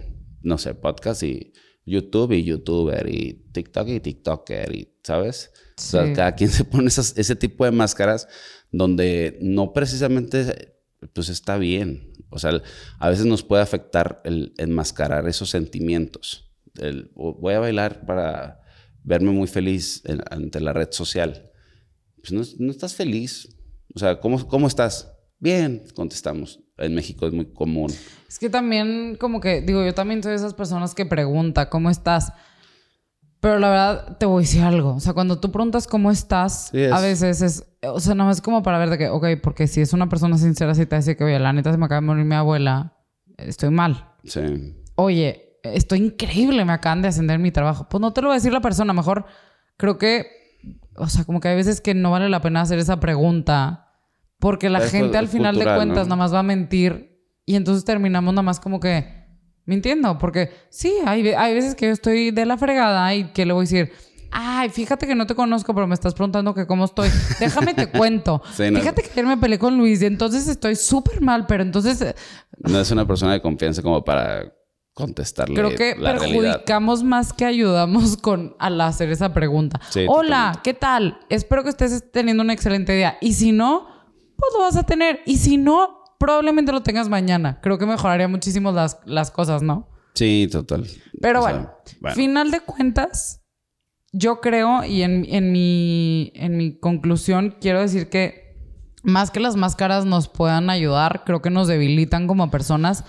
no 0.42 0.58
sé, 0.58 0.74
podcast 0.74 1.24
y 1.24 1.52
YouTube 1.84 2.32
y 2.32 2.44
YouTuber 2.44 3.08
y 3.08 3.44
TikTok 3.52 3.88
y 3.88 4.00
TikToker 4.00 4.74
y, 4.74 4.94
¿sabes? 5.02 5.50
O 5.82 5.90
sea, 5.90 6.12
cada 6.12 6.34
quien 6.34 6.50
se 6.50 6.64
pone 6.64 6.88
ese 6.88 7.36
tipo 7.36 7.64
de 7.64 7.70
máscaras 7.70 8.28
donde 8.70 9.38
no 9.40 9.72
precisamente, 9.72 10.76
pues 11.12 11.28
está 11.28 11.56
bien. 11.58 12.12
O 12.30 12.38
sea, 12.38 12.62
a 12.98 13.10
veces 13.10 13.26
nos 13.26 13.42
puede 13.42 13.62
afectar 13.62 14.22
el 14.24 14.54
enmascarar 14.56 15.28
esos 15.28 15.50
sentimientos. 15.50 16.50
El, 16.80 17.10
voy 17.14 17.54
a 17.54 17.60
bailar 17.60 18.06
para 18.06 18.60
verme 19.04 19.30
muy 19.30 19.46
feliz 19.48 20.02
ante 20.30 20.60
la 20.60 20.72
red 20.72 20.88
social 20.90 21.52
pues 22.22 22.58
no, 22.58 22.70
estás 22.70 22.94
feliz. 22.94 23.48
O 23.94 23.98
sea, 23.98 24.20
¿cómo, 24.20 24.46
¿cómo 24.46 24.66
estás? 24.66 25.12
Bien, 25.38 25.84
contestamos. 25.94 26.60
En 26.78 26.94
México 26.94 27.26
es 27.26 27.32
muy 27.32 27.46
común. 27.52 27.92
Es 28.28 28.38
que 28.38 28.48
también, 28.48 29.16
como 29.16 29.40
que, 29.40 29.60
digo, 29.60 29.84
yo 29.84 29.92
también 29.92 30.22
soy 30.22 30.30
de 30.30 30.36
esas 30.36 30.54
personas 30.54 30.94
que 30.94 31.04
pregunta, 31.04 31.68
¿cómo 31.68 31.90
estás? 31.90 32.32
Pero 33.42 33.58
la 33.58 33.68
verdad, 33.68 34.16
te 34.18 34.24
voy 34.24 34.42
a 34.42 34.46
decir 34.46 34.62
algo. 34.62 34.94
O 34.94 35.00
sea, 35.00 35.12
cuando 35.12 35.38
tú 35.38 35.50
preguntas 35.52 35.86
cómo 35.86 36.10
estás, 36.10 36.72
a 36.72 37.00
veces 37.00 37.42
es, 37.42 37.66
o 37.82 38.00
sea, 38.00 38.14
nada 38.14 38.28
más 38.28 38.40
como 38.40 38.62
para 38.62 38.78
ver 38.78 38.88
de 38.88 38.96
que, 38.98 39.08
ok, 39.08 39.26
porque 39.42 39.66
si 39.66 39.82
es 39.82 39.92
una 39.92 40.08
persona 40.08 40.38
sincera, 40.38 40.74
si 40.74 40.86
te 40.86 40.96
dice 40.96 41.16
que, 41.16 41.24
oye, 41.24 41.38
la 41.38 41.52
neta 41.52 41.70
se 41.70 41.76
me 41.76 41.84
acaba 41.84 42.00
de 42.00 42.06
morir 42.06 42.24
mi 42.24 42.36
abuela, 42.36 42.96
estoy 43.36 43.70
mal. 43.70 44.12
Sí. 44.24 44.40
Oye, 44.94 45.58
estoy 45.64 45.98
increíble, 45.98 46.64
me 46.64 46.72
acaban 46.72 47.02
de 47.02 47.08
ascender 47.08 47.38
mi 47.38 47.50
trabajo. 47.50 47.88
Pues 47.88 48.00
no 48.00 48.12
te 48.12 48.22
lo 48.22 48.28
va 48.28 48.34
a 48.34 48.36
decir 48.36 48.52
la 48.52 48.60
persona, 48.60 48.92
mejor 48.92 49.26
creo 49.76 49.98
que 49.98 50.42
o 50.96 51.08
sea, 51.08 51.24
como 51.24 51.40
que 51.40 51.48
hay 51.48 51.56
veces 51.56 51.80
que 51.80 51.94
no 51.94 52.10
vale 52.10 52.28
la 52.28 52.40
pena 52.40 52.60
hacer 52.60 52.78
esa 52.78 53.00
pregunta 53.00 53.88
porque 54.38 54.68
la 54.68 54.80
gente 54.80 55.18
al 55.18 55.28
final 55.28 55.56
de 55.56 55.64
cuentas 55.64 56.06
nada 56.06 56.16
más 56.16 56.34
va 56.34 56.40
a 56.40 56.44
mentir 56.44 57.20
y 57.46 57.54
entonces 57.54 57.84
terminamos 57.84 58.34
nada 58.34 58.42
más 58.42 58.60
como 58.60 58.80
que 58.80 59.21
mintiendo, 59.64 60.18
porque 60.18 60.50
sí, 60.70 60.94
hay, 61.06 61.28
hay 61.28 61.54
veces 61.54 61.74
que 61.74 61.86
yo 61.86 61.92
estoy 61.92 62.30
de 62.30 62.46
la 62.46 62.56
fregada 62.56 63.14
y 63.14 63.32
que 63.32 63.46
le 63.46 63.52
voy 63.52 63.62
a 63.62 63.68
decir, 63.68 63.92
ay, 64.32 64.70
fíjate 64.70 65.06
que 65.06 65.14
no 65.14 65.26
te 65.26 65.34
conozco, 65.34 65.74
pero 65.74 65.86
me 65.86 65.94
estás 65.94 66.14
preguntando 66.14 66.54
que 66.54 66.66
cómo 66.66 66.84
estoy. 66.84 67.10
Déjame 67.38 67.74
te 67.74 67.86
cuento. 67.90 68.42
Fíjate 68.54 69.02
que 69.02 69.10
ayer 69.12 69.26
me 69.26 69.36
peleé 69.36 69.58
con 69.58 69.76
Luis 69.76 70.02
y 70.02 70.06
entonces 70.06 70.48
estoy 70.48 70.74
súper 70.76 71.20
mal, 71.20 71.46
pero 71.46 71.62
entonces... 71.62 72.00
Eh, 72.02 72.14
no 72.58 72.80
es 72.80 72.90
una 72.90 73.06
persona 73.06 73.32
de 73.32 73.42
confianza 73.42 73.82
como 73.82 74.02
para 74.04 74.52
contestarle. 74.94 75.54
Creo 75.54 75.74
que 75.74 75.96
perjudicamos 76.00 77.02
más 77.02 77.32
que 77.32 77.44
ayudamos 77.44 78.16
con 78.16 78.56
al 78.58 78.80
hacer 78.80 79.10
esa 79.10 79.32
pregunta. 79.32 79.80
Hola, 80.08 80.60
¿qué 80.64 80.74
tal? 80.74 81.20
Espero 81.28 81.62
que 81.62 81.70
estés 81.70 82.10
teniendo 82.10 82.42
un 82.42 82.50
excelente 82.50 82.94
día. 82.94 83.16
Y 83.20 83.34
si 83.34 83.52
no, 83.52 83.86
pues 84.36 84.50
lo 84.54 84.60
vas 84.60 84.76
a 84.76 84.84
tener. 84.84 85.20
Y 85.24 85.38
si 85.38 85.56
no, 85.56 86.01
probablemente 86.22 86.70
lo 86.70 86.82
tengas 86.82 87.08
mañana. 87.08 87.60
Creo 87.60 87.78
que 87.78 87.86
mejoraría 87.86 88.28
muchísimo 88.28 88.70
las, 88.70 89.00
las 89.04 89.30
cosas, 89.30 89.62
¿no? 89.62 89.88
Sí, 90.14 90.48
total. 90.50 90.86
Pero 91.20 91.40
bueno, 91.40 91.72
final 92.14 92.50
de 92.50 92.60
cuentas, 92.60 93.42
yo 94.12 94.40
creo, 94.40 94.84
y 94.84 95.02
en, 95.02 95.26
en, 95.28 95.50
mi, 95.50 96.32
en 96.36 96.56
mi 96.56 96.78
conclusión, 96.78 97.56
quiero 97.60 97.80
decir 97.80 98.08
que 98.08 98.56
más 99.02 99.32
que 99.32 99.40
las 99.40 99.56
máscaras 99.56 100.04
nos 100.04 100.28
puedan 100.28 100.70
ayudar, 100.70 101.24
creo 101.26 101.42
que 101.42 101.50
nos 101.50 101.66
debilitan 101.66 102.28
como 102.28 102.50
personas. 102.52 103.04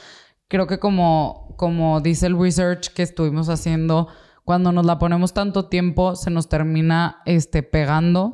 Creo 0.48 0.66
que 0.66 0.80
como 0.80 1.44
como 1.56 2.02
dice 2.02 2.28
el 2.28 2.40
research 2.40 2.90
que 2.94 3.04
estuvimos 3.04 3.50
haciendo, 3.50 4.08
cuando 4.44 4.72
nos 4.72 4.86
la 4.86 5.00
ponemos 5.00 5.34
tanto 5.34 5.68
tiempo, 5.68 6.16
se 6.16 6.30
nos 6.30 6.50
termina 6.50 7.22
este, 7.26 7.64
pegando. 7.64 8.34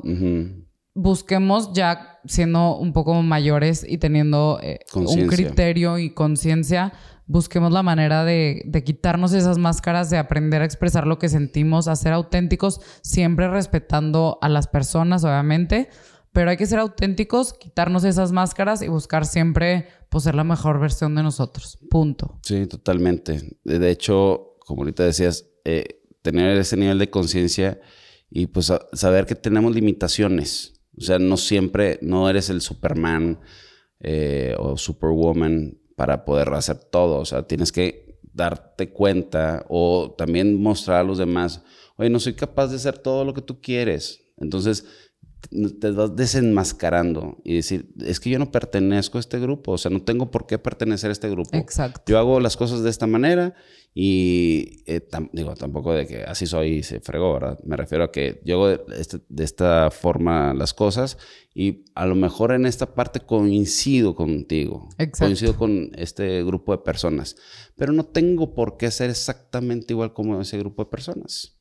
Busquemos 1.02 1.72
ya 1.72 2.20
siendo 2.26 2.76
un 2.76 2.92
poco 2.92 3.14
mayores 3.22 3.86
y 3.88 3.98
teniendo 3.98 4.58
eh, 4.62 4.80
un 4.94 5.26
criterio 5.28 5.98
y 5.98 6.10
conciencia, 6.10 6.92
busquemos 7.26 7.72
la 7.72 7.82
manera 7.82 8.24
de, 8.24 8.62
de, 8.66 8.84
quitarnos 8.84 9.32
esas 9.32 9.56
máscaras, 9.56 10.10
de 10.10 10.18
aprender 10.18 10.62
a 10.62 10.64
expresar 10.64 11.06
lo 11.06 11.18
que 11.18 11.28
sentimos, 11.28 11.88
a 11.88 11.96
ser 11.96 12.12
auténticos, 12.12 12.80
siempre 13.02 13.48
respetando 13.48 14.38
a 14.42 14.48
las 14.48 14.66
personas, 14.68 15.24
obviamente, 15.24 15.88
pero 16.32 16.50
hay 16.50 16.56
que 16.56 16.66
ser 16.66 16.78
auténticos, 16.78 17.54
quitarnos 17.54 18.04
esas 18.04 18.32
máscaras 18.32 18.82
y 18.82 18.88
buscar 18.88 19.26
siempre 19.26 19.88
pues, 20.10 20.24
ser 20.24 20.34
la 20.34 20.44
mejor 20.44 20.78
versión 20.78 21.14
de 21.14 21.22
nosotros. 21.22 21.78
Punto. 21.88 22.38
Sí, 22.42 22.66
totalmente. 22.66 23.58
De 23.64 23.90
hecho, 23.90 24.56
como 24.66 24.82
ahorita 24.82 25.04
decías, 25.04 25.46
eh, 25.64 26.02
tener 26.22 26.56
ese 26.58 26.76
nivel 26.76 26.98
de 26.98 27.10
conciencia 27.10 27.80
y 28.30 28.46
pues 28.46 28.72
saber 28.92 29.26
que 29.26 29.34
tenemos 29.34 29.74
limitaciones. 29.74 30.79
O 31.00 31.02
sea, 31.02 31.18
no 31.18 31.36
siempre, 31.36 31.98
no 32.02 32.28
eres 32.28 32.50
el 32.50 32.60
Superman 32.60 33.40
eh, 34.00 34.54
o 34.58 34.76
Superwoman 34.76 35.78
para 35.96 36.24
poder 36.24 36.50
hacer 36.50 36.78
todo. 36.78 37.18
O 37.18 37.24
sea, 37.24 37.46
tienes 37.46 37.72
que 37.72 38.18
darte 38.32 38.90
cuenta 38.90 39.64
o 39.68 40.14
también 40.16 40.60
mostrar 40.60 40.98
a 40.98 41.04
los 41.04 41.18
demás, 41.18 41.62
oye, 41.96 42.10
no 42.10 42.20
soy 42.20 42.34
capaz 42.34 42.68
de 42.68 42.76
hacer 42.76 42.98
todo 42.98 43.24
lo 43.24 43.34
que 43.34 43.42
tú 43.42 43.60
quieres. 43.60 44.32
Entonces, 44.36 44.86
te 45.48 45.90
vas 45.90 46.14
desenmascarando 46.14 47.38
y 47.44 47.56
decir, 47.56 47.92
es 48.04 48.20
que 48.20 48.30
yo 48.30 48.38
no 48.38 48.50
pertenezco 48.52 49.18
a 49.18 49.20
este 49.20 49.38
grupo, 49.38 49.72
o 49.72 49.78
sea, 49.78 49.90
no 49.90 50.02
tengo 50.02 50.30
por 50.30 50.46
qué 50.46 50.58
pertenecer 50.58 51.10
a 51.10 51.12
este 51.12 51.28
grupo. 51.28 51.56
Exacto. 51.56 52.02
Yo 52.06 52.18
hago 52.18 52.40
las 52.40 52.56
cosas 52.56 52.82
de 52.82 52.90
esta 52.90 53.06
manera 53.06 53.54
y 53.92 54.82
eh, 54.86 55.06
digo, 55.32 55.54
tampoco 55.54 55.92
de 55.92 56.06
que 56.06 56.22
así 56.22 56.46
soy 56.46 56.68
y 56.68 56.82
se 56.82 57.00
fregó, 57.00 57.32
¿verdad? 57.32 57.58
Me 57.64 57.76
refiero 57.76 58.04
a 58.04 58.12
que 58.12 58.40
yo 58.44 58.56
hago 58.56 58.68
de, 58.68 58.80
este, 58.98 59.20
esta 59.38 59.90
forma 59.90 60.54
las 60.54 60.74
cosas 60.74 61.18
y 61.54 61.84
a 61.94 62.06
lo 62.06 62.14
mejor 62.14 62.52
en 62.52 62.66
esta 62.66 62.94
parte 62.94 63.20
coincido 63.20 64.14
contigo, 64.14 64.88
Exacto. 64.98 65.24
coincido 65.24 65.56
con 65.56 65.90
este 65.96 66.44
grupo 66.44 66.72
de 66.72 66.78
personas, 66.78 67.36
pero 67.76 67.92
no 67.92 68.04
tengo 68.04 68.54
por 68.54 68.76
qué 68.76 68.90
ser 68.90 69.10
exactamente 69.10 69.92
igual 69.94 70.12
como 70.12 70.40
ese 70.40 70.58
grupo 70.58 70.84
de 70.84 70.90
personas. 70.90 71.59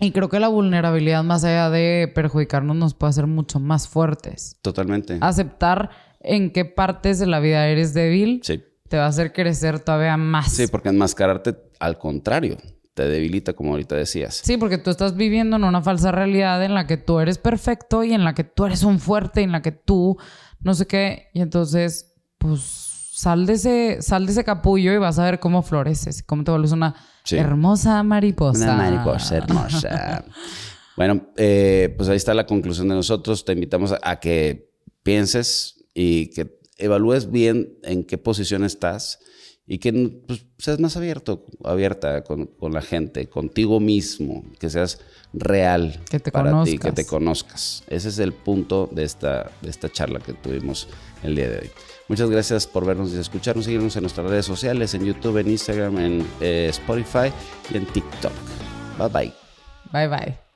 Y 0.00 0.10
creo 0.10 0.28
que 0.28 0.40
la 0.40 0.48
vulnerabilidad, 0.48 1.22
más 1.22 1.44
allá 1.44 1.70
de 1.70 2.10
perjudicarnos, 2.12 2.76
nos 2.76 2.94
puede 2.94 3.10
hacer 3.10 3.26
mucho 3.26 3.60
más 3.60 3.88
fuertes. 3.88 4.58
Totalmente. 4.62 5.18
Aceptar 5.20 5.90
en 6.20 6.50
qué 6.50 6.64
partes 6.64 7.18
de 7.18 7.26
la 7.26 7.40
vida 7.40 7.68
eres 7.68 7.94
débil 7.94 8.42
te 8.88 8.98
va 8.98 9.04
a 9.04 9.08
hacer 9.08 9.32
crecer 9.32 9.80
todavía 9.80 10.16
más. 10.16 10.52
Sí, 10.52 10.66
porque 10.66 10.90
enmascararte, 10.90 11.56
al 11.80 11.96
contrario, 11.96 12.58
te 12.92 13.04
debilita, 13.04 13.54
como 13.54 13.70
ahorita 13.70 13.96
decías. 13.96 14.42
Sí, 14.44 14.58
porque 14.58 14.76
tú 14.76 14.90
estás 14.90 15.16
viviendo 15.16 15.56
en 15.56 15.64
una 15.64 15.80
falsa 15.80 16.12
realidad 16.12 16.62
en 16.62 16.74
la 16.74 16.86
que 16.86 16.98
tú 16.98 17.18
eres 17.18 17.38
perfecto 17.38 18.04
y 18.04 18.12
en 18.12 18.22
la 18.22 18.34
que 18.34 18.44
tú 18.44 18.66
eres 18.66 18.82
un 18.82 18.98
fuerte, 18.98 19.40
y 19.40 19.44
en 19.44 19.52
la 19.52 19.62
que 19.62 19.72
tú 19.72 20.18
no 20.60 20.74
sé 20.74 20.86
qué. 20.86 21.28
Y 21.32 21.40
entonces, 21.40 22.14
pues 22.36 22.91
sal 23.14 23.44
de 23.44 23.52
ese, 23.52 23.98
sal 24.00 24.24
de 24.24 24.32
ese 24.32 24.42
capullo 24.42 24.90
y 24.94 24.96
vas 24.96 25.18
a 25.18 25.24
ver 25.24 25.38
cómo 25.38 25.62
floreces, 25.62 26.22
cómo 26.22 26.44
te 26.44 26.50
vuelves 26.50 26.72
una 26.72 26.94
hermosa 27.30 28.02
mariposa. 28.02 28.64
Una 28.64 28.74
mariposa 28.74 29.36
hermosa. 29.36 30.24
bueno, 30.96 31.28
eh, 31.36 31.94
pues 31.94 32.08
ahí 32.08 32.16
está 32.16 32.32
la 32.32 32.46
conclusión 32.46 32.88
de 32.88 32.94
nosotros. 32.94 33.44
Te 33.44 33.52
invitamos 33.52 33.94
a, 34.02 34.18
que 34.18 34.72
pienses 35.02 35.84
y 35.92 36.28
que 36.28 36.58
evalúes 36.78 37.30
bien 37.30 37.78
en 37.82 38.04
qué 38.04 38.16
posición 38.16 38.64
estás 38.64 39.18
y 39.66 39.76
que 39.76 39.92
pues, 40.26 40.46
seas 40.56 40.80
más 40.80 40.96
abierto, 40.96 41.44
abierta 41.64 42.24
con, 42.24 42.48
la 42.70 42.80
gente, 42.80 43.28
contigo 43.28 43.78
mismo, 43.78 44.42
que 44.58 44.70
seas 44.70 45.00
real 45.34 46.00
que 46.10 46.18
te 46.18 46.32
para 46.32 46.50
conozcas. 46.50 46.72
ti, 46.72 46.78
que 46.78 46.92
te 46.92 47.04
conozcas. 47.04 47.84
Ese 47.88 48.08
es 48.08 48.18
el 48.18 48.32
punto 48.32 48.88
de 48.90 49.04
esta, 49.04 49.50
de 49.60 49.68
esta 49.68 49.90
charla 49.92 50.18
que 50.18 50.32
tuvimos 50.32 50.88
el 51.22 51.36
día 51.36 51.50
de 51.50 51.58
hoy. 51.58 51.70
Muchas 52.08 52.30
gracias 52.30 52.66
por 52.66 52.84
vernos 52.84 53.12
y 53.12 53.18
escucharnos. 53.18 53.64
Síguenos 53.64 53.96
en 53.96 54.02
nuestras 54.02 54.28
redes 54.28 54.46
sociales, 54.46 54.94
en 54.94 55.04
YouTube, 55.04 55.38
en 55.38 55.50
Instagram, 55.50 55.98
en 55.98 56.26
eh, 56.40 56.66
Spotify 56.70 57.32
y 57.70 57.76
en 57.76 57.86
TikTok. 57.86 58.32
Bye 58.98 59.08
bye. 59.08 59.32
Bye 59.92 60.08
bye. 60.08 60.51